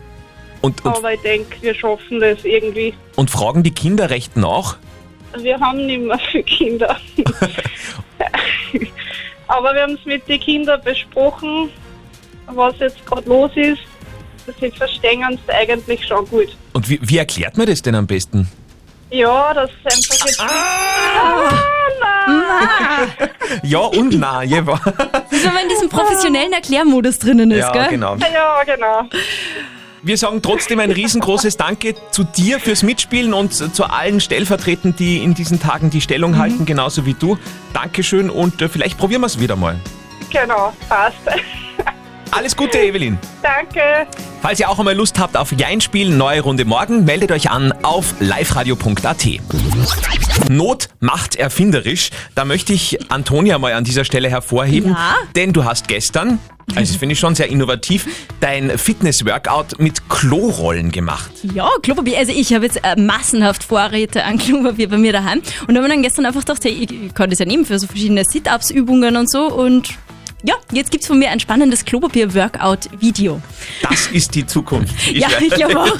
Und, 0.61 0.83
und, 0.83 0.97
Aber 0.97 1.13
ich 1.13 1.21
denke, 1.21 1.55
wir 1.61 1.73
schaffen 1.73 2.19
das 2.19 2.43
irgendwie. 2.43 2.93
und 3.15 3.29
fragen 3.29 3.63
die 3.63 3.71
Kinder 3.71 4.09
recht 4.09 4.35
nach? 4.35 4.77
Wir 5.37 5.57
haben 5.59 5.85
nicht 5.85 6.01
mehr 6.01 6.19
viele 6.31 6.43
Kinder. 6.43 6.99
Aber 9.47 9.73
wir 9.73 9.83
haben 9.83 9.93
es 9.93 10.05
mit 10.05 10.27
den 10.27 10.39
Kindern 10.39 10.81
besprochen, 10.83 11.69
was 12.55 12.75
jetzt 12.79 13.05
gerade 13.05 13.27
los 13.29 13.51
ist. 13.55 13.79
Sie 14.59 14.71
verstehen 14.71 15.23
es 15.31 15.53
eigentlich 15.53 16.05
schon 16.07 16.25
gut. 16.27 16.47
Und 16.73 16.89
wie, 16.89 16.99
wie 17.01 17.17
erklärt 17.17 17.57
man 17.57 17.67
das 17.67 17.81
denn 17.81 17.93
am 17.95 18.07
besten? 18.07 18.47
Ja, 19.11 19.53
das 19.53 19.69
ist 19.69 19.85
einfach 20.11 20.25
jetzt. 20.25 20.41
Ah, 20.41 21.51
nein. 21.99 23.29
Ja 23.63 23.79
und 23.79 24.19
na, 24.19 24.43
jeweils. 24.43 24.79
Das 24.83 25.31
ist, 25.31 25.45
wenn 25.45 25.53
man 25.53 25.63
in 25.63 25.69
diesem 25.69 25.89
professionellen 25.89 26.53
Erklärmodus 26.53 27.19
drinnen 27.19 27.51
ist, 27.51 27.59
Ja, 27.59 27.71
gell? 27.71 27.87
genau. 27.89 28.15
Ja, 28.17 28.63
genau. 28.63 29.03
Wir 30.01 30.17
sagen 30.17 30.41
trotzdem 30.41 30.79
ein 30.79 30.91
riesengroßes 30.91 31.57
Danke 31.57 31.93
zu 32.11 32.23
dir 32.23 32.59
fürs 32.59 32.83
Mitspielen 32.83 33.33
und 33.33 33.53
zu 33.53 33.83
allen 33.83 34.19
Stellvertretern, 34.21 34.95
die 34.95 35.21
in 35.23 35.33
diesen 35.33 35.59
Tagen 35.59 35.89
die 35.89 35.99
Stellung 36.01 36.37
halten, 36.37 36.65
genauso 36.65 37.05
wie 37.05 37.13
du. 37.15 37.37
Dankeschön 37.73 38.29
und 38.29 38.61
äh, 38.61 38.69
vielleicht 38.69 38.97
probieren 38.97 39.21
wir 39.21 39.27
es 39.27 39.39
wieder 39.39 39.55
mal. 39.57 39.75
Genau, 40.31 40.71
passt. 40.87 41.17
Alles 42.31 42.55
Gute, 42.55 42.77
Evelyn. 42.79 43.17
Danke. 43.41 43.81
Falls 44.41 44.59
ihr 44.59 44.69
auch 44.69 44.77
einmal 44.79 44.95
Lust 44.95 45.19
habt 45.19 45.35
auf 45.35 45.51
Jein 45.57 45.81
spielen, 45.81 46.17
neue 46.17 46.41
Runde 46.41 46.63
morgen, 46.63 47.03
meldet 47.03 47.31
euch 47.31 47.49
an 47.49 47.73
auf 47.83 48.13
liveradio.at. 48.19 49.25
Not 50.49 50.89
macht 50.99 51.35
erfinderisch. 51.35 52.11
Da 52.35 52.45
möchte 52.45 52.71
ich 52.71 53.11
Antonia 53.11 53.57
mal 53.57 53.73
an 53.73 53.83
dieser 53.83 54.05
Stelle 54.05 54.29
hervorheben, 54.29 54.91
Ja? 54.91 55.15
denn 55.35 55.53
du 55.53 55.65
hast 55.65 55.87
gestern, 55.87 56.39
also 56.75 56.93
das 56.93 56.95
finde 56.97 57.13
ich 57.13 57.19
schon 57.19 57.35
sehr 57.35 57.49
innovativ, 57.49 58.05
dein 58.39 58.77
Fitness-Workout 58.77 59.79
mit 59.79 60.07
Klorollen 60.07 60.91
gemacht. 60.91 61.31
Ja, 61.53 61.67
Klopapier. 61.81 62.19
Also 62.19 62.31
ich 62.31 62.53
habe 62.53 62.65
jetzt 62.65 62.79
äh, 62.83 62.95
massenhaft 62.95 63.63
Vorräte 63.63 64.23
an 64.23 64.37
Klopapier 64.37 64.87
bei 64.87 64.97
mir 64.97 65.11
daheim 65.13 65.41
und 65.67 65.75
habe 65.75 65.81
mir 65.81 65.89
dann 65.89 66.03
gestern 66.03 66.25
einfach 66.27 66.41
gedacht, 66.41 66.63
hey, 66.63 66.71
ich, 66.71 66.91
ich 66.91 67.13
kann 67.13 67.29
das 67.29 67.39
ja 67.39 67.45
nehmen 67.45 67.65
für 67.65 67.79
so 67.79 67.87
verschiedene 67.87 68.23
Sit-Ups-Übungen 68.23 69.17
und 69.17 69.29
so 69.29 69.47
und 69.51 69.89
ja, 70.43 70.55
jetzt 70.71 70.91
gibt's 70.91 71.07
von 71.07 71.19
mir 71.19 71.29
ein 71.29 71.39
spannendes 71.39 71.85
Klopapier-Workout-Video. 71.85 73.41
Das 73.81 74.07
ist 74.07 74.35
die 74.35 74.45
Zukunft. 74.45 74.95
Ja, 75.11 75.27
ich 75.39 75.53
glaube 75.53 75.79
auch. 75.79 75.97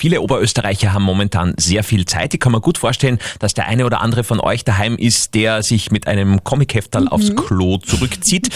Viele 0.00 0.20
Oberösterreicher 0.20 0.92
haben 0.92 1.02
momentan 1.02 1.54
sehr 1.58 1.82
viel 1.82 2.04
Zeit. 2.04 2.34
Ich 2.34 2.40
kann 2.40 2.52
mir 2.52 2.60
gut 2.60 2.78
vorstellen, 2.78 3.18
dass 3.38 3.54
der 3.54 3.66
eine 3.66 3.84
oder 3.84 4.00
andere 4.00 4.24
von 4.24 4.40
euch 4.40 4.64
daheim 4.64 4.96
ist, 4.96 5.34
der 5.34 5.62
sich 5.62 5.90
mit 5.90 6.06
einem 6.06 6.44
Comicheftal 6.44 7.08
aufs 7.08 7.34
Klo 7.34 7.78
zurückzieht. 7.78 8.50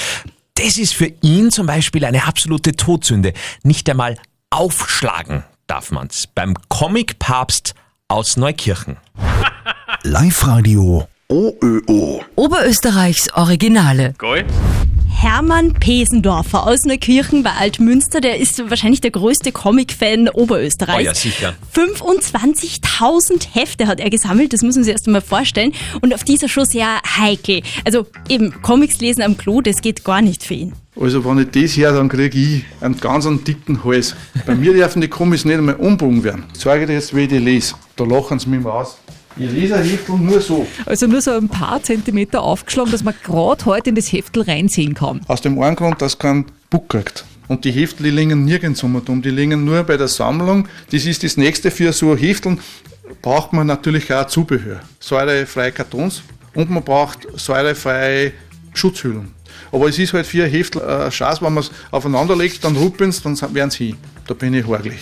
Das 0.54 0.78
ist 0.78 0.94
für 0.94 1.12
ihn 1.22 1.50
zum 1.50 1.66
Beispiel 1.66 2.04
eine 2.04 2.26
absolute 2.26 2.76
Todsünde. 2.76 3.32
Nicht 3.64 3.90
einmal 3.90 4.16
aufschlagen 4.50 5.42
darf 5.66 5.90
man's. 5.90 6.28
Beim 6.32 6.54
Comic-Papst 6.68 7.74
aus 8.06 8.36
Neukirchen. 8.36 8.98
Live-Radio 10.02 11.08
OÖO. 11.28 12.20
Oberösterreichs 12.36 13.32
Originale. 13.34 14.12
Geil. 14.18 14.44
Hermann 15.08 15.72
Pesendorfer 15.72 16.66
aus 16.66 16.84
Neukirchen 16.84 17.42
bei 17.42 17.52
Altmünster, 17.52 18.20
der 18.20 18.38
ist 18.38 18.68
wahrscheinlich 18.68 19.00
der 19.00 19.12
größte 19.12 19.50
Comic-Fan 19.50 20.28
Oh 20.28 20.42
Oberösterreichs. 20.42 21.04
ja, 21.04 21.14
sicher. 21.14 21.54
25.000 21.74 23.54
Hefte 23.54 23.86
hat 23.86 24.00
er 24.00 24.10
gesammelt, 24.10 24.52
das 24.52 24.60
muss 24.60 24.74
man 24.74 24.84
sich 24.84 24.92
erst 24.92 25.06
einmal 25.06 25.22
vorstellen. 25.22 25.72
Und 26.02 26.12
auf 26.12 26.24
dieser 26.24 26.48
schon 26.48 26.66
sehr 26.66 27.00
heikel. 27.16 27.62
Also 27.86 28.06
eben, 28.28 28.60
Comics 28.60 28.98
lesen 28.98 29.22
am 29.22 29.38
Klo, 29.38 29.62
das 29.62 29.80
geht 29.80 30.04
gar 30.04 30.20
nicht 30.20 30.42
für 30.42 30.54
ihn. 30.54 30.72
Also 31.00 31.24
wenn 31.24 31.38
ich 31.38 31.50
das 31.50 31.76
her, 31.76 31.92
dann 31.92 32.08
kriege 32.10 32.36
ich 32.38 32.64
einen 32.82 33.00
ganz 33.00 33.26
einen 33.26 33.42
dicken 33.44 33.82
Hals. 33.82 34.14
Bei 34.46 34.54
mir 34.54 34.74
dürfen 34.74 35.00
die 35.00 35.08
Comics 35.08 35.46
nicht 35.46 35.56
einmal 35.56 35.76
umbogen 35.76 36.22
werden. 36.22 36.44
Ich 36.52 36.60
zeige 36.60 36.86
dir 36.86 36.92
jetzt, 36.92 37.16
wie 37.16 37.22
ich 37.22 37.28
die 37.28 37.38
lese. 37.38 37.74
Da 37.96 38.04
lachen 38.04 38.38
sie 38.38 38.48
mich 38.50 38.60
mal 38.60 38.70
aus. 38.72 38.98
Ich 39.36 39.50
lese 39.50 39.74
ein 39.74 39.84
Heftel 39.84 40.16
nur 40.16 40.40
so. 40.40 40.66
Also 40.86 41.06
nur 41.06 41.20
so 41.20 41.32
ein 41.32 41.48
paar 41.48 41.82
Zentimeter 41.82 42.42
aufgeschlagen, 42.42 42.92
dass 42.92 43.02
man 43.02 43.14
gerade 43.24 43.64
heute 43.64 43.90
in 43.90 43.96
das 43.96 44.12
Heftel 44.12 44.42
reinsehen 44.42 44.94
kann. 44.94 45.22
Aus 45.26 45.40
dem 45.40 45.60
einen 45.60 45.74
Grund, 45.74 46.00
dass 46.00 46.18
kein 46.18 46.46
Buck 46.70 46.88
kriegt. 46.88 47.24
Und 47.48 47.64
die 47.64 47.72
Heftel, 47.72 48.04
die 48.04 48.10
liegen 48.10 48.44
nirgends 48.44 48.82
um 48.84 48.94
und 48.94 49.08
um. 49.08 49.22
Die 49.22 49.30
liegen 49.30 49.64
nur 49.64 49.82
bei 49.82 49.96
der 49.96 50.08
Sammlung. 50.08 50.68
Das 50.92 51.04
ist 51.04 51.24
das 51.24 51.36
nächste 51.36 51.70
für 51.70 51.92
so 51.92 52.12
ein 52.12 52.18
Heftel. 52.18 52.58
Braucht 53.22 53.52
man 53.52 53.66
natürlich 53.66 54.12
auch 54.12 54.26
Zubehör. 54.26 54.80
Säurefreie 55.00 55.72
Kartons 55.72 56.22
und 56.54 56.70
man 56.70 56.84
braucht 56.84 57.26
säurefreie 57.36 58.32
Schutzhüllen. 58.72 59.34
Aber 59.72 59.88
es 59.88 59.98
ist 59.98 60.12
halt 60.12 60.26
für 60.26 60.44
ein 60.44 60.50
Heftel 60.50 60.80
äh, 60.82 61.10
Chance, 61.10 61.42
wenn 61.42 61.54
man 61.54 61.64
es 61.64 61.70
aufeinander 61.90 62.36
legt, 62.36 62.64
dann 62.64 62.76
ruppeln 62.76 63.10
es, 63.10 63.20
dann 63.20 63.36
werden 63.54 63.70
sie 63.70 63.88
hin. 63.88 63.96
Da 64.26 64.34
bin 64.34 64.54
ich 64.54 64.64
horglich. 64.64 65.00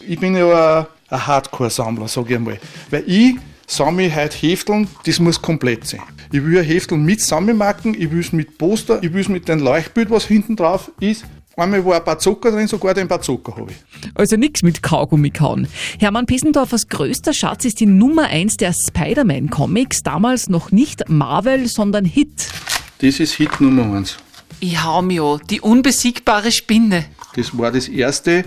Ich 0.00 0.18
bin 0.18 0.36
ja 0.36 0.80
ein, 0.80 0.86
ein 1.08 1.26
Hardcore-Sammler, 1.26 2.08
sage 2.08 2.30
ich 2.30 2.36
einmal. 2.36 2.58
Weil 2.90 3.04
ich 3.06 3.36
sammle 3.72 4.14
heute 4.14 4.36
Hefteln, 4.36 4.88
das 5.06 5.18
muss 5.18 5.40
komplett 5.40 5.86
sein. 5.86 6.00
Ich 6.30 6.44
will 6.44 6.58
ein 6.58 6.64
Heftel 6.64 6.98
mit 6.98 7.20
Sammelmarken, 7.20 7.94
ich 7.94 8.10
will 8.10 8.20
es 8.20 8.32
mit 8.32 8.58
Poster, 8.58 9.02
ich 9.02 9.12
will 9.12 9.22
es 9.22 9.28
mit 9.28 9.48
dem 9.48 9.60
Leuchtbild, 9.60 10.10
was 10.10 10.26
hinten 10.26 10.56
drauf 10.56 10.90
ist. 11.00 11.24
Einmal 11.56 11.84
war 11.84 11.96
ein 11.96 12.04
Bazooka 12.04 12.50
drin, 12.50 12.66
sogar 12.66 12.94
den 12.94 13.08
Bazooka 13.08 13.54
habe 13.56 13.72
ich. 13.72 14.10
Also 14.14 14.36
nichts 14.36 14.62
mit 14.62 14.82
Kaugummi 14.82 15.30
kauen. 15.30 15.68
Hermann 15.98 16.24
Pesendorfers 16.24 16.88
größter 16.88 17.34
Schatz 17.34 17.66
ist 17.66 17.80
die 17.80 17.86
Nummer 17.86 18.24
1 18.24 18.56
der 18.56 18.72
Spider-Man-Comics, 18.72 20.02
damals 20.02 20.48
noch 20.48 20.70
nicht 20.70 21.08
Marvel, 21.08 21.66
sondern 21.66 22.06
Hit. 22.06 22.48
Das 22.98 23.20
ist 23.20 23.34
Hit 23.34 23.60
Nummer 23.60 23.96
1. 23.96 24.16
Ich 24.60 24.82
hau 24.82 25.02
mich 25.02 25.20
an, 25.20 25.40
die 25.50 25.60
unbesiegbare 25.60 26.52
Spinne. 26.52 27.04
Das 27.36 27.56
war 27.56 27.70
das 27.70 27.88
erste 27.88 28.44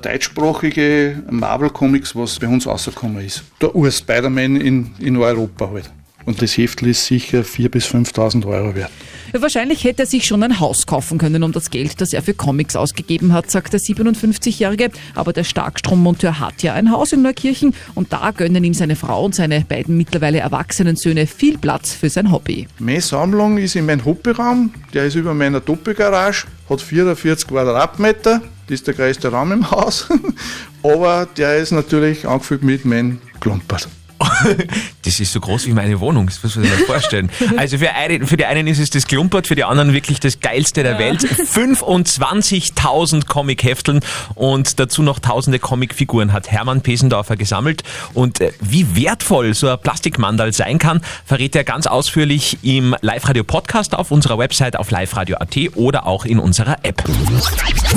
deutschsprachige 0.00 1.22
Marvel-Comics, 1.30 2.14
was 2.16 2.38
bei 2.38 2.48
uns 2.48 2.66
rausgekommen 2.66 3.24
ist. 3.24 3.42
Der 3.60 3.74
Ur-Spider-Man 3.74 4.56
in, 4.56 4.90
in 4.98 5.16
Europa 5.16 5.70
halt. 5.70 5.90
Und 6.26 6.42
das 6.42 6.56
Heftel 6.56 6.88
ist 6.88 7.06
sicher 7.06 7.40
4.000 7.40 7.68
bis 7.70 7.86
5.000 7.86 8.46
Euro 8.46 8.74
wert. 8.74 8.90
Ja, 9.32 9.40
wahrscheinlich 9.42 9.84
hätte 9.84 10.02
er 10.02 10.06
sich 10.06 10.26
schon 10.26 10.42
ein 10.42 10.60
Haus 10.60 10.86
kaufen 10.86 11.16
können 11.16 11.42
um 11.42 11.52
das 11.52 11.70
Geld, 11.70 12.00
das 12.00 12.12
er 12.12 12.22
für 12.22 12.34
Comics 12.34 12.76
ausgegeben 12.76 13.32
hat, 13.32 13.50
sagt 13.50 13.72
der 13.72 13.80
57-Jährige. 13.80 14.90
Aber 15.14 15.32
der 15.32 15.44
Starkstrommonteur 15.44 16.40
hat 16.40 16.62
ja 16.62 16.74
ein 16.74 16.90
Haus 16.90 17.12
in 17.12 17.22
Neukirchen 17.22 17.74
und 17.94 18.12
da 18.12 18.32
gönnen 18.32 18.64
ihm 18.64 18.74
seine 18.74 18.96
Frau 18.96 19.24
und 19.24 19.34
seine 19.34 19.64
beiden 19.68 19.96
mittlerweile 19.96 20.38
erwachsenen 20.38 20.96
Söhne 20.96 21.26
viel 21.26 21.58
Platz 21.58 21.94
für 21.94 22.10
sein 22.10 22.32
Hobby. 22.32 22.66
Meine 22.78 23.00
Sammlung 23.00 23.58
ist 23.58 23.76
in 23.76 23.86
meinem 23.86 24.04
Hobbyraum, 24.04 24.72
der 24.92 25.06
ist 25.06 25.14
über 25.14 25.32
meiner 25.32 25.60
Doppelgarage, 25.60 26.46
hat 26.68 26.80
44 26.80 27.48
Quadratmeter, 27.48 28.42
das 28.70 28.80
ist 28.80 28.86
der 28.86 28.94
größte 28.94 29.32
Raum 29.32 29.50
im 29.50 29.70
Haus, 29.72 30.06
aber 30.84 31.26
der 31.36 31.56
ist 31.56 31.72
natürlich 31.72 32.28
angefüllt 32.28 32.62
mit 32.62 32.84
meinem 32.84 33.18
Klumpert. 33.40 33.88
Das 35.02 35.18
ist 35.18 35.32
so 35.32 35.40
groß 35.40 35.66
wie 35.66 35.72
meine 35.72 35.98
Wohnung, 36.00 36.26
das 36.26 36.42
muss 36.42 36.56
man 36.56 36.66
sich 36.66 36.78
mal 36.78 36.84
vorstellen. 36.84 37.30
Also 37.56 37.78
für, 37.78 37.94
eine, 37.94 38.26
für 38.26 38.36
die 38.36 38.44
einen 38.44 38.66
ist 38.66 38.78
es 38.78 38.90
das 38.90 39.06
Klumpert, 39.06 39.46
für 39.46 39.54
die 39.54 39.64
anderen 39.64 39.92
wirklich 39.92 40.20
das 40.20 40.40
geilste 40.40 40.82
der 40.82 40.98
Welt. 40.98 41.24
25.000 41.24 43.26
Comic-Hefteln 43.26 44.00
und 44.34 44.78
dazu 44.78 45.02
noch 45.02 45.18
tausende 45.18 45.58
Comicfiguren 45.58 46.32
hat 46.32 46.50
Hermann 46.50 46.82
Pesendorfer 46.82 47.36
gesammelt. 47.36 47.82
Und 48.14 48.40
äh, 48.40 48.52
wie 48.60 48.94
wertvoll 48.94 49.54
so 49.54 49.68
ein 49.68 49.78
Plastikmandal 49.80 50.52
sein 50.52 50.78
kann, 50.78 51.00
verrät 51.24 51.56
er 51.56 51.64
ganz 51.64 51.86
ausführlich 51.86 52.58
im 52.62 52.94
Live-Radio-Podcast 53.00 53.94
auf 53.94 54.10
unserer 54.10 54.38
Website 54.38 54.76
auf 54.76 54.90
liveradio.at 54.90 55.76
oder 55.76 56.06
auch 56.06 56.24
in 56.24 56.38
unserer 56.38 56.84
App. 56.84 57.02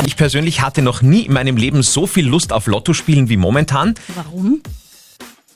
Ich 0.06 0.16
persönlich 0.16 0.62
hatte 0.62 0.82
noch 0.82 1.02
nie 1.02 1.24
in 1.24 1.34
meinem 1.34 1.58
Leben 1.58 1.84
so 1.84 2.08
viel 2.08 2.28
Lust 2.28 2.54
auf 2.54 2.68
Lotto 2.68 2.94
spielen 2.94 3.30
wie 3.30 3.38
momentan. 3.38 3.96
Warum? 4.16 4.62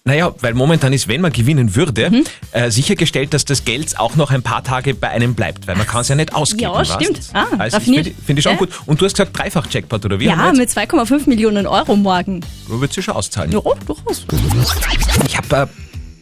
Naja, 0.07 0.33
weil 0.39 0.53
momentan 0.53 0.93
ist, 0.93 1.09
wenn 1.09 1.19
man 1.19 1.33
gewinnen 1.33 1.75
würde, 1.75 2.09
Mhm. 2.09 2.23
äh, 2.53 2.71
sichergestellt, 2.71 3.33
dass 3.33 3.43
das 3.43 3.65
Geld 3.65 3.99
auch 3.99 4.15
noch 4.15 4.31
ein 4.31 4.41
paar 4.41 4.63
Tage 4.63 4.93
bei 4.95 5.09
einem 5.09 5.35
bleibt, 5.35 5.67
weil 5.67 5.75
man 5.75 5.85
kann 5.85 5.99
es 5.99 6.07
ja 6.07 6.15
nicht 6.15 6.33
ausgeben. 6.33 6.61
Ja, 6.63 6.73
weißt? 6.75 6.93
stimmt. 6.93 7.19
Ah, 7.33 7.45
also 7.57 7.79
finde 7.81 7.99
ich, 8.01 8.13
find 8.25 8.39
ich 8.39 8.43
schon 8.43 8.53
Ja. 8.53 8.57
gut. 8.57 8.69
Und 8.85 9.01
du 9.01 9.05
hast 9.05 9.13
gesagt 9.17 9.37
Dreifach-Jackpot, 9.37 10.05
oder 10.05 10.17
wie? 10.21 10.25
Ja, 10.27 10.53
mit 10.53 10.69
2,5 10.69 11.27
Millionen 11.27 11.67
Euro 11.67 11.97
morgen. 11.97 12.35
jetzt- 12.39 12.79
wird 12.81 12.93
sich 12.93 13.03
schon 13.03 13.15
auszahlen. 13.15 13.51
Ja, 13.51 13.59
durchaus. 13.85 14.25
Ich 15.27 15.37
habe 15.37 15.55
äh, 15.55 15.67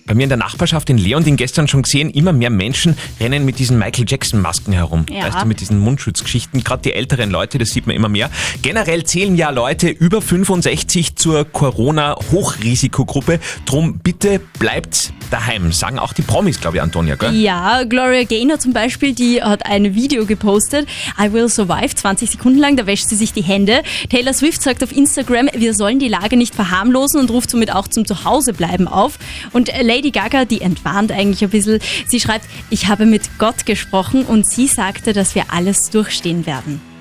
bei 0.07 0.13
mir 0.13 0.23
in 0.23 0.29
der 0.29 0.37
Nachbarschaft 0.37 0.89
in 0.91 0.99
Leonding 0.99 1.35
gestern 1.35 1.67
schon 1.67 1.81
gesehen, 1.81 2.11
immer 2.11 2.31
mehr 2.31 2.51
Menschen 2.51 2.95
rennen 3.19 3.43
mit 3.43 3.57
diesen 3.57 3.79
Michael 3.79 4.05
Jackson 4.07 4.39
Masken 4.39 4.71
herum. 4.71 5.07
Ja. 5.09 5.25
Weißt 5.25 5.41
du, 5.41 5.47
mit 5.47 5.61
diesen 5.61 5.79
Mundschutzgeschichten. 5.79 6.63
Gerade 6.63 6.83
die 6.83 6.93
älteren 6.93 7.31
Leute, 7.31 7.57
das 7.57 7.71
sieht 7.71 7.87
man 7.87 7.95
immer 7.95 8.07
mehr. 8.07 8.29
Generell 8.61 9.03
zählen 9.03 9.35
ja 9.35 9.49
Leute 9.49 9.89
über 9.89 10.21
65 10.21 11.15
zur 11.15 11.45
Corona-Hochrisikogruppe. 11.45 13.39
Drum 13.65 13.97
bitte 13.97 14.39
bleibt 14.59 15.11
daheim. 15.29 15.71
Sagen 15.71 15.99
auch 15.99 16.13
die 16.13 16.21
Promis, 16.21 16.59
glaube 16.59 16.77
ich, 16.77 16.83
Antonia, 16.83 17.15
gell? 17.15 17.33
Ja, 17.33 17.83
Gloria 17.83 18.23
Gaynor 18.23 18.59
zum 18.59 18.73
Beispiel, 18.73 19.13
die 19.13 19.41
hat 19.41 19.65
ein 19.65 19.95
Video 19.95 20.25
gepostet, 20.25 20.87
I 21.19 21.31
Will 21.33 21.49
Survive, 21.49 21.95
20 21.95 22.31
Sekunden 22.31 22.59
lang, 22.59 22.75
da 22.77 22.85
wäscht 22.85 23.09
sie 23.09 23.15
sich 23.15 23.33
die 23.33 23.43
Hände. 23.43 23.83
Taylor 24.09 24.33
Swift 24.33 24.61
sagt 24.61 24.83
auf 24.83 24.91
Instagram, 24.95 25.49
wir 25.53 25.73
sollen 25.73 25.99
die 25.99 26.07
Lage 26.07 26.37
nicht 26.37 26.55
verharmlosen 26.55 27.19
und 27.19 27.31
ruft 27.31 27.49
somit 27.49 27.73
auch 27.73 27.87
zum 27.87 28.05
Zuhausebleiben 28.05 28.87
auf. 28.87 29.17
Und 29.51 29.71
Lady 29.81 30.11
Gaga, 30.11 30.45
die 30.45 30.61
entwarnt 30.61 31.11
eigentlich 31.11 31.43
ein 31.43 31.49
bisschen, 31.49 31.79
sie 32.07 32.19
schreibt, 32.19 32.45
ich 32.69 32.87
habe 32.87 33.05
mit 33.05 33.37
Gott 33.37 33.65
gesprochen 33.65 34.23
und 34.25 34.47
sie 34.47 34.67
sagte, 34.67 35.13
dass 35.13 35.35
wir 35.35 35.45
alles 35.51 35.89
durchstehen 35.89 36.45
werden. 36.45 36.94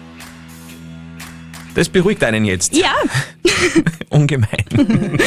Das 1.75 1.88
beruhigt 1.88 2.23
einen 2.23 2.45
jetzt. 2.45 2.76
Ja, 2.76 2.95
Ungemein. 4.11 4.64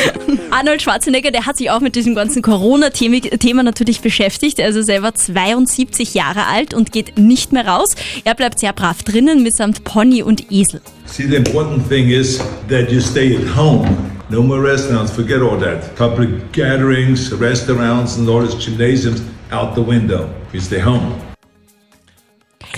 Arnold 0.51 0.81
Schwarzenegger, 0.81 1.31
der 1.31 1.45
hat 1.45 1.57
sich 1.57 1.69
auch 1.69 1.81
mit 1.81 1.95
diesem 1.95 2.15
ganzen 2.15 2.41
Corona-Thema 2.41 3.63
natürlich 3.63 4.01
beschäftigt. 4.01 4.61
Also 4.61 4.81
selber 4.81 5.13
72 5.13 6.13
Jahre 6.13 6.45
alt 6.45 6.73
und 6.73 6.91
geht 6.91 7.17
nicht 7.17 7.51
mehr 7.51 7.67
raus. 7.67 7.95
Er 8.23 8.35
bleibt 8.35 8.59
sehr 8.59 8.73
brav 8.73 9.03
drinnen 9.03 9.43
mitsamt 9.43 9.83
Pony 9.83 10.23
und 10.23 10.51
Esel. 10.51 10.81
See, 11.05 11.27
the 11.27 11.35
important 11.35 11.87
thing 11.87 12.09
is 12.09 12.41
that 12.69 12.91
you 12.91 12.99
stay 12.99 13.35
at 13.37 13.55
home. 13.55 13.87
No 14.29 14.41
more 14.41 14.61
restaurants, 14.61 15.11
forget 15.11 15.41
all 15.41 15.57
that. 15.59 15.95
Public 15.95 16.51
gatherings, 16.51 17.31
restaurants, 17.39 18.17
and 18.17 18.27
all 18.27 18.45
these 18.45 18.57
gymnasiums 18.57 19.21
out 19.51 19.73
the 19.75 19.81
window. 19.81 20.29
You 20.51 20.59
stay 20.59 20.79
home. 20.79 21.13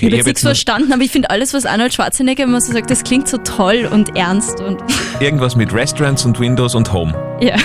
Ich 0.01 0.05
habe 0.07 0.15
jetzt 0.17 0.25
nichts 0.25 0.41
verstanden, 0.41 0.93
aber 0.93 1.01
ich 1.03 1.11
finde 1.11 1.29
alles, 1.29 1.53
was 1.53 1.65
Arnold 1.65 1.93
Schwarzenegger 1.93 2.43
immer 2.43 2.61
so 2.61 2.71
sagt, 2.73 2.89
das 2.89 3.03
klingt 3.03 3.27
so 3.27 3.37
toll 3.37 3.87
und 3.91 4.15
ernst 4.15 4.61
und 4.61 4.79
Irgendwas 5.19 5.55
mit 5.55 5.73
Restaurants 5.73 6.25
und 6.25 6.39
Windows 6.39 6.75
und 6.75 6.91
Home. 6.93 7.13
ja. 7.41 7.55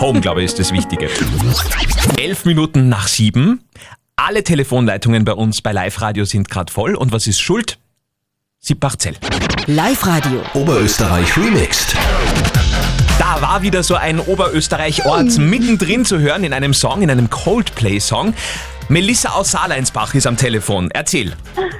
Home, 0.00 0.20
glaube 0.20 0.40
ich, 0.40 0.46
ist 0.46 0.58
das 0.58 0.72
Wichtige. 0.72 1.08
Elf 2.18 2.44
Minuten 2.44 2.88
nach 2.88 3.08
sieben. 3.08 3.60
Alle 4.16 4.44
Telefonleitungen 4.44 5.24
bei 5.24 5.32
uns 5.32 5.62
bei 5.62 5.72
Live 5.72 6.00
Radio 6.00 6.24
sind 6.24 6.48
gerade 6.48 6.72
voll. 6.72 6.94
Und 6.94 7.12
was 7.12 7.26
ist 7.26 7.40
schuld? 7.40 7.78
Siebachzell. 8.60 9.16
Live-Radio. 9.66 10.40
Oberösterreich 10.54 11.36
remixed. 11.36 11.96
Da 13.18 13.40
war 13.42 13.62
wieder 13.62 13.82
so 13.82 13.96
ein 13.96 14.20
Oberösterreich-Ort 14.20 15.38
mittendrin 15.38 16.04
zu 16.04 16.20
hören 16.20 16.44
in 16.44 16.52
einem 16.52 16.72
Song, 16.72 17.02
in 17.02 17.10
einem 17.10 17.28
Coldplay-Song. 17.28 18.34
Melissa 18.88 19.30
aus 19.30 19.52
Saarleinsbach 19.52 20.14
ist 20.14 20.26
am 20.26 20.36
Telefon. 20.36 20.90
Erzähl. 20.92 21.32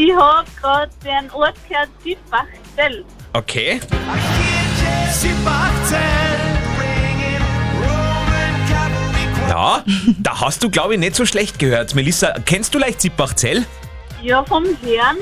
Ich 0.00 0.14
habe 0.14 0.48
gerade 0.60 0.92
den 1.04 1.28
Ort 1.32 1.56
gehört, 1.68 1.88
Siebachzell. 2.04 3.04
Okay. 3.32 3.80
Ja, 9.48 9.82
da 10.20 10.40
hast 10.40 10.62
du, 10.62 10.70
glaube 10.70 10.94
ich, 10.94 11.00
nicht 11.00 11.16
so 11.16 11.26
schlecht 11.26 11.58
gehört. 11.58 11.96
Melissa, 11.96 12.32
kennst 12.46 12.72
du 12.74 12.78
leicht 12.78 13.00
Siebachzell? 13.00 13.64
Ja, 14.22 14.44
vom 14.44 14.64
Herrn. 14.84 15.16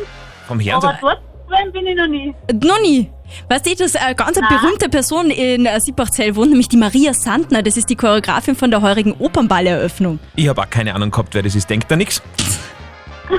Vom 0.46 0.60
Herrn? 0.60 0.84
Aber 0.84 0.98
dort 1.00 1.20
gewesen 1.48 1.72
bin 1.72 1.86
ich 1.86 1.96
noch 1.96 2.06
nie. 2.06 2.34
Noch 2.52 2.80
nie. 2.82 3.10
Weißt 3.48 3.66
du, 3.66 3.74
dass 3.74 3.96
eine 3.96 4.14
ganz 4.14 4.38
eine 4.38 4.48
berühmte 4.48 4.88
Person 4.88 5.30
in 5.30 5.66
äh, 5.66 5.80
Siebachzell 5.80 6.36
wohnt, 6.36 6.50
nämlich 6.50 6.68
die 6.68 6.76
Maria 6.76 7.12
Sandner. 7.14 7.62
Das 7.62 7.76
ist 7.76 7.90
die 7.90 7.96
Choreografin 7.96 8.56
von 8.56 8.70
der 8.70 8.82
heurigen 8.82 9.12
Opernballeröffnung. 9.12 10.18
Ich 10.36 10.48
habe 10.48 10.62
auch 10.62 10.70
keine 10.70 10.94
Ahnung 10.94 11.10
gehabt, 11.10 11.34
wer 11.34 11.42
das 11.42 11.54
ist. 11.54 11.68
Denkt 11.68 11.90
da 11.90 11.96
nichts? 11.96 12.22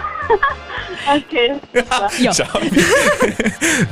Okay. 1.10 1.56
Ja. 2.20 2.34
Schau, 2.34 2.60
wie, 2.62 2.84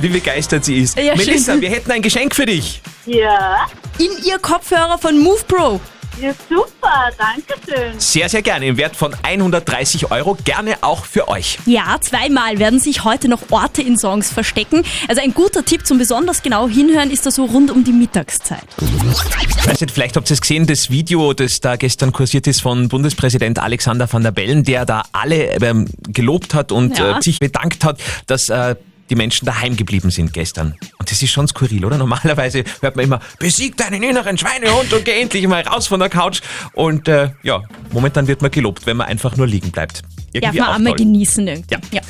wie 0.00 0.08
begeistert 0.08 0.64
sie 0.64 0.80
ist. 0.80 0.98
Ja, 0.98 1.16
schön. 1.16 1.26
Melissa, 1.26 1.60
wir 1.60 1.70
hätten 1.70 1.90
ein 1.90 2.02
Geschenk 2.02 2.34
für 2.34 2.44
dich. 2.44 2.82
Ja. 3.06 3.66
In 3.98 4.10
ihr 4.24 4.38
Kopfhörer 4.38 4.98
von 4.98 5.18
Move 5.18 5.40
Pro. 5.46 5.80
Ja, 6.20 6.32
super. 6.48 7.10
Danke 7.18 7.54
schön. 7.68 7.98
Sehr, 8.00 8.28
sehr 8.28 8.40
gerne. 8.42 8.66
Im 8.66 8.76
Wert 8.78 8.96
von 8.96 9.14
130 9.22 10.10
Euro. 10.10 10.36
Gerne 10.44 10.76
auch 10.80 11.04
für 11.04 11.28
euch. 11.28 11.58
Ja, 11.66 11.96
zweimal 12.00 12.58
werden 12.58 12.80
sich 12.80 13.04
heute 13.04 13.28
noch 13.28 13.40
Orte 13.50 13.82
in 13.82 13.98
Songs 13.98 14.30
verstecken. 14.30 14.82
Also 15.08 15.20
ein 15.22 15.34
guter 15.34 15.64
Tipp 15.64 15.86
zum 15.86 15.98
besonders 15.98 16.42
genau 16.42 16.68
hinhören 16.68 17.10
ist 17.10 17.26
da 17.26 17.30
so 17.30 17.44
rund 17.44 17.70
um 17.70 17.84
die 17.84 17.92
Mittagszeit. 17.92 18.62
Ich 18.80 19.66
weiß 19.66 19.80
nicht, 19.80 19.90
vielleicht 19.90 20.16
habt 20.16 20.30
ihr 20.30 20.34
es 20.34 20.40
gesehen, 20.40 20.66
das 20.66 20.90
Video, 20.90 21.32
das 21.34 21.60
da 21.60 21.76
gestern 21.76 22.12
kursiert 22.12 22.46
ist 22.46 22.62
von 22.62 22.88
Bundespräsident 22.88 23.58
Alexander 23.58 24.10
van 24.10 24.22
der 24.22 24.30
Bellen, 24.30 24.64
der 24.64 24.86
da 24.86 25.02
alle 25.12 25.56
ähm, 25.62 25.86
gelobt 26.08 26.54
hat 26.54 26.72
und 26.72 26.96
Ja. 26.98 27.18
äh, 27.18 27.22
sich 27.22 27.38
bedankt 27.40 27.84
hat, 27.84 28.00
dass 28.26 28.48
äh, 28.48 28.76
die 29.10 29.14
Menschen 29.14 29.46
daheim 29.46 29.76
geblieben 29.76 30.10
sind 30.10 30.32
gestern. 30.32 30.74
Und 30.98 31.10
das 31.10 31.22
ist 31.22 31.30
schon 31.30 31.46
skurril, 31.48 31.84
oder? 31.84 31.98
Normalerweise 31.98 32.64
hört 32.80 32.96
man 32.96 33.04
immer, 33.04 33.20
besieg 33.38 33.76
deinen 33.76 34.02
inneren 34.02 34.36
Schweinehund 34.38 34.92
und 34.92 35.04
geh 35.04 35.20
endlich 35.20 35.46
mal 35.46 35.62
raus 35.62 35.86
von 35.86 36.00
der 36.00 36.08
Couch. 36.08 36.40
Und 36.72 37.08
äh, 37.08 37.30
ja, 37.42 37.62
momentan 37.92 38.26
wird 38.26 38.42
man 38.42 38.50
gelobt, 38.50 38.86
wenn 38.86 38.96
man 38.96 39.06
einfach 39.06 39.36
nur 39.36 39.46
liegen 39.46 39.70
bleibt. 39.70 40.02
Darf 40.02 40.10
Irgendwie 40.32 40.58
man 40.58 40.68
auch 40.68 40.74
auch 40.74 40.78
mal 40.78 40.90
toll. 40.90 40.98
genießen 40.98 41.46
irgendwie. 41.46 41.76
Ja. 41.92 42.00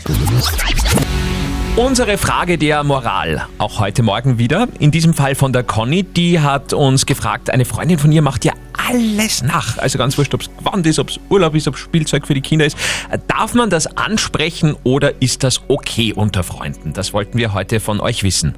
Unsere 1.77 2.17
Frage 2.17 2.57
der 2.57 2.83
Moral, 2.85 3.47
auch 3.59 3.81
heute 3.81 4.03
Morgen 4.03 4.39
wieder. 4.39 4.67
In 4.79 4.91
diesem 4.91 5.13
Fall 5.13 5.35
von 5.35 5.53
der 5.53 5.63
Conny, 5.63 6.05
die 6.05 6.41
hat 6.41 6.73
uns 6.73 7.05
gefragt, 7.05 7.51
eine 7.51 7.67
Freundin 7.67 7.99
von 7.99 8.11
ihr 8.11 8.23
macht 8.23 8.47
ja 8.47 8.55
alles 8.89 9.43
nach. 9.43 9.79
Also 9.79 9.99
ganz 9.99 10.17
wurscht, 10.19 10.35
ob 10.35 10.43
es 10.43 10.51
Gewand 10.57 10.87
ist, 10.87 10.99
ob 10.99 11.11
es 11.11 11.21
Urlaub 11.29 11.55
ist, 11.55 11.69
ob 11.69 11.75
es 11.75 11.81
Spielzeug 11.81 12.27
für 12.27 12.35
die 12.35 12.41
Kinder 12.41 12.67
ist. 12.67 12.77
Darf 13.29 13.55
man 13.55 13.71
das 13.71 13.87
ansprechen 13.97 14.77
oder 14.85 15.21
ist 15.21 15.43
das 15.43 15.63
okay 15.69 16.13
unter 16.13 16.43
Freunden? 16.43 16.93
Das 16.93 17.13
wollten 17.13 17.39
wir 17.39 17.53
heute 17.53 17.81
von 17.81 18.01
euch 18.01 18.23
wissen. 18.23 18.55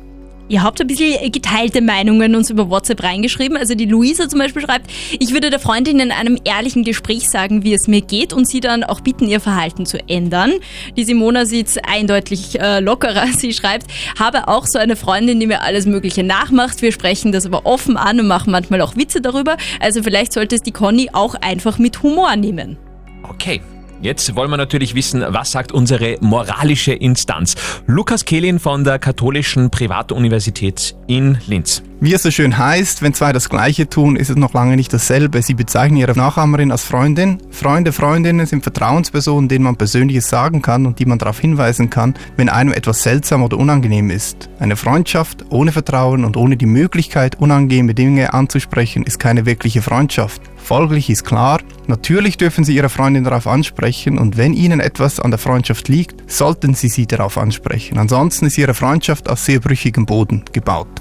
Ihr 0.49 0.63
habt 0.63 0.81
ein 0.81 0.87
bisschen 0.87 1.31
geteilte 1.31 1.83
Meinungen 1.83 2.35
uns 2.35 2.49
über 2.49 2.71
WhatsApp 2.71 3.03
reingeschrieben. 3.03 3.57
Also 3.57 3.75
die 3.75 3.85
Luisa 3.85 4.29
zum 4.29 4.39
Beispiel 4.39 4.63
schreibt, 4.63 4.91
ich 5.19 5.33
würde 5.33 5.51
der 5.51 5.59
Freundin 5.59 6.01
in 6.01 6.11
einem 6.11 6.39
ehrlichen 6.45 6.85
Gespräch 6.85 7.29
sagen, 7.29 7.65
wie 7.65 7.75
es 7.75 7.87
mir 7.87 8.01
geht 8.01 8.33
und 8.33 8.49
sie 8.49 8.61
dann 8.61 8.83
auch 8.83 9.01
bitten, 9.01 9.29
ihr 9.29 9.41
Verhalten 9.41 9.85
zu 9.85 9.99
ändern. 10.09 10.53
Die 10.97 11.05
Simona 11.05 11.45
sieht 11.45 11.69
eindeutig 11.87 12.59
äh, 12.61 12.81
lockerer. 12.81 13.27
Sie 13.37 13.53
schreibt, 13.53 13.87
habe 14.19 14.49
auch 14.49 14.67
so 14.67 14.79
eine 14.79 14.97
Freundin, 14.97 15.39
die 15.39 15.47
mir 15.47 15.61
alles 15.63 15.87
Mögliche 15.87 16.23
nachmacht. 16.23 16.81
Wir 16.83 16.93
sprechen 16.93 17.31
das 17.31 17.47
aber 17.47 17.67
offen 17.67 17.97
an 17.97 18.19
und 18.19 18.27
machen 18.27 18.51
manchmal 18.51 18.81
auch 18.81 18.97
Witze 18.97 19.21
darüber. 19.21 19.57
Also 19.81 20.03
vielleicht 20.03 20.33
sollte 20.33 20.57
es 20.57 20.63
die 20.63 20.73
Conny 20.73 21.11
auch 21.13 21.35
einfach 21.35 21.79
mit 21.79 22.03
Humor 22.03 22.35
nehmen. 22.37 22.79
Okay. 23.23 23.61
Jetzt 24.01 24.37
wollen 24.37 24.51
wir 24.51 24.57
natürlich 24.57 24.95
wissen, 24.95 25.25
was 25.29 25.51
sagt 25.51 25.73
unsere 25.73 26.19
moralische 26.21 26.93
Instanz. 26.93 27.57
Lukas 27.87 28.25
Kehlin 28.25 28.61
von 28.61 28.85
der 28.85 29.01
Katholischen 29.01 29.71
Privatuniversität 29.71 30.95
in 31.09 31.39
Linz. 31.49 31.83
Wie 32.01 32.15
es 32.15 32.23
so 32.23 32.31
schön 32.31 32.57
heißt, 32.57 33.03
wenn 33.03 33.13
zwei 33.13 33.33
das 33.33 33.49
Gleiche 33.49 33.89
tun, 33.89 34.15
ist 34.15 34.31
es 34.31 34.37
noch 34.37 34.55
lange 34.55 34.77
nicht 34.77 34.93
dasselbe. 34.93 35.43
Sie 35.43 35.55
bezeichnen 35.55 35.97
ihre 35.97 36.17
Nachahmerin 36.17 36.71
als 36.71 36.85
Freundin. 36.85 37.39
Freunde, 37.51 37.93
Freundinnen 37.93 38.47
sind 38.47 38.63
Vertrauenspersonen, 38.63 39.49
denen 39.49 39.65
man 39.65 39.75
Persönliches 39.75 40.29
sagen 40.29 40.63
kann 40.63 40.87
und 40.87 41.01
die 41.01 41.07
man 41.07 41.19
darauf 41.19 41.41
hinweisen 41.41 41.91
kann, 41.91 42.15
wenn 42.37 42.49
einem 42.49 42.73
etwas 42.73 43.03
seltsam 43.03 43.43
oder 43.43 43.57
unangenehm 43.57 44.11
ist. 44.11 44.49
Eine 44.61 44.77
Freundschaft 44.77 45.47
ohne 45.49 45.73
Vertrauen 45.73 46.25
und 46.25 46.37
ohne 46.37 46.57
die 46.57 46.67
Möglichkeit, 46.67 47.41
unangenehme 47.41 47.95
Dinge 47.95 48.33
anzusprechen, 48.33 49.03
ist 49.03 49.19
keine 49.19 49.45
wirkliche 49.45 49.83
Freundschaft. 49.83 50.41
Folglich 50.69 51.09
ist 51.09 51.25
klar, 51.25 51.63
natürlich 51.87 52.37
dürfen 52.37 52.63
Sie 52.63 52.77
Ihre 52.77 52.91
Freundin 52.91 53.25
darauf 53.25 53.47
ansprechen 53.47 54.19
und 54.19 54.37
wenn 54.37 54.53
Ihnen 54.53 54.81
etwas 54.81 55.19
an 55.19 55.31
der 55.31 55.39
Freundschaft 55.39 55.89
liegt, 55.89 56.31
sollten 56.31 56.75
Sie 56.75 56.91
sie 56.91 57.07
darauf 57.07 57.39
ansprechen. 57.39 57.97
Ansonsten 57.97 58.45
ist 58.45 58.59
Ihre 58.59 58.75
Freundschaft 58.75 59.31
auf 59.31 59.39
sehr 59.39 59.61
brüchigem 59.61 60.05
Boden 60.05 60.45
gebaut. 60.53 61.01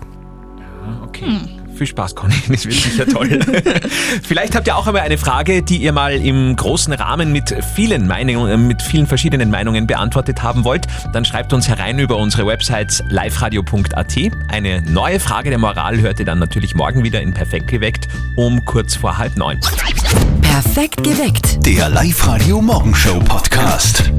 Okay. 1.04 1.57
Viel 1.78 1.88
Spaß, 1.88 2.16
Conny. 2.16 2.34
Das 2.50 2.66
wird 2.66 2.76
sicher 2.76 3.06
toll. 3.06 3.40
Vielleicht 4.24 4.56
habt 4.56 4.68
ihr 4.68 4.76
auch 4.76 4.88
einmal 4.88 5.04
eine 5.04 5.18
Frage, 5.18 5.62
die 5.62 5.78
ihr 5.78 5.92
mal 5.92 6.14
im 6.14 6.56
großen 6.56 6.94
Rahmen 6.94 7.32
mit 7.32 7.56
vielen 7.76 8.08
Meinungen, 8.08 8.52
äh, 8.52 8.58
mit 8.58 8.82
vielen 8.82 9.06
verschiedenen 9.06 9.52
Meinungen 9.52 9.86
beantwortet 9.86 10.42
haben 10.42 10.64
wollt. 10.64 10.88
Dann 11.14 11.24
schreibt 11.24 11.54
uns 11.54 11.68
herein 11.68 12.00
über 12.00 12.18
unsere 12.18 12.48
Website 12.48 13.04
liveradio.at. 13.10 14.16
Eine 14.50 14.82
neue 14.82 15.20
Frage 15.20 15.50
der 15.50 15.60
Moral 15.60 16.00
hört 16.02 16.20
ihr 16.20 16.26
dann 16.26 16.40
natürlich 16.40 16.74
morgen 16.74 17.04
wieder 17.04 17.22
in 17.22 17.34
Perfekt 17.34 17.68
geweckt 17.68 18.08
um 18.36 18.64
kurz 18.66 18.96
vor 18.96 19.18
halb 19.18 19.36
neun. 19.36 19.60
Perfekt 20.42 21.04
geweckt. 21.04 21.66
Der 21.66 21.90
Live-Radio 21.90 22.62
Morgenshow 22.62 23.20
Podcast. 23.20 24.12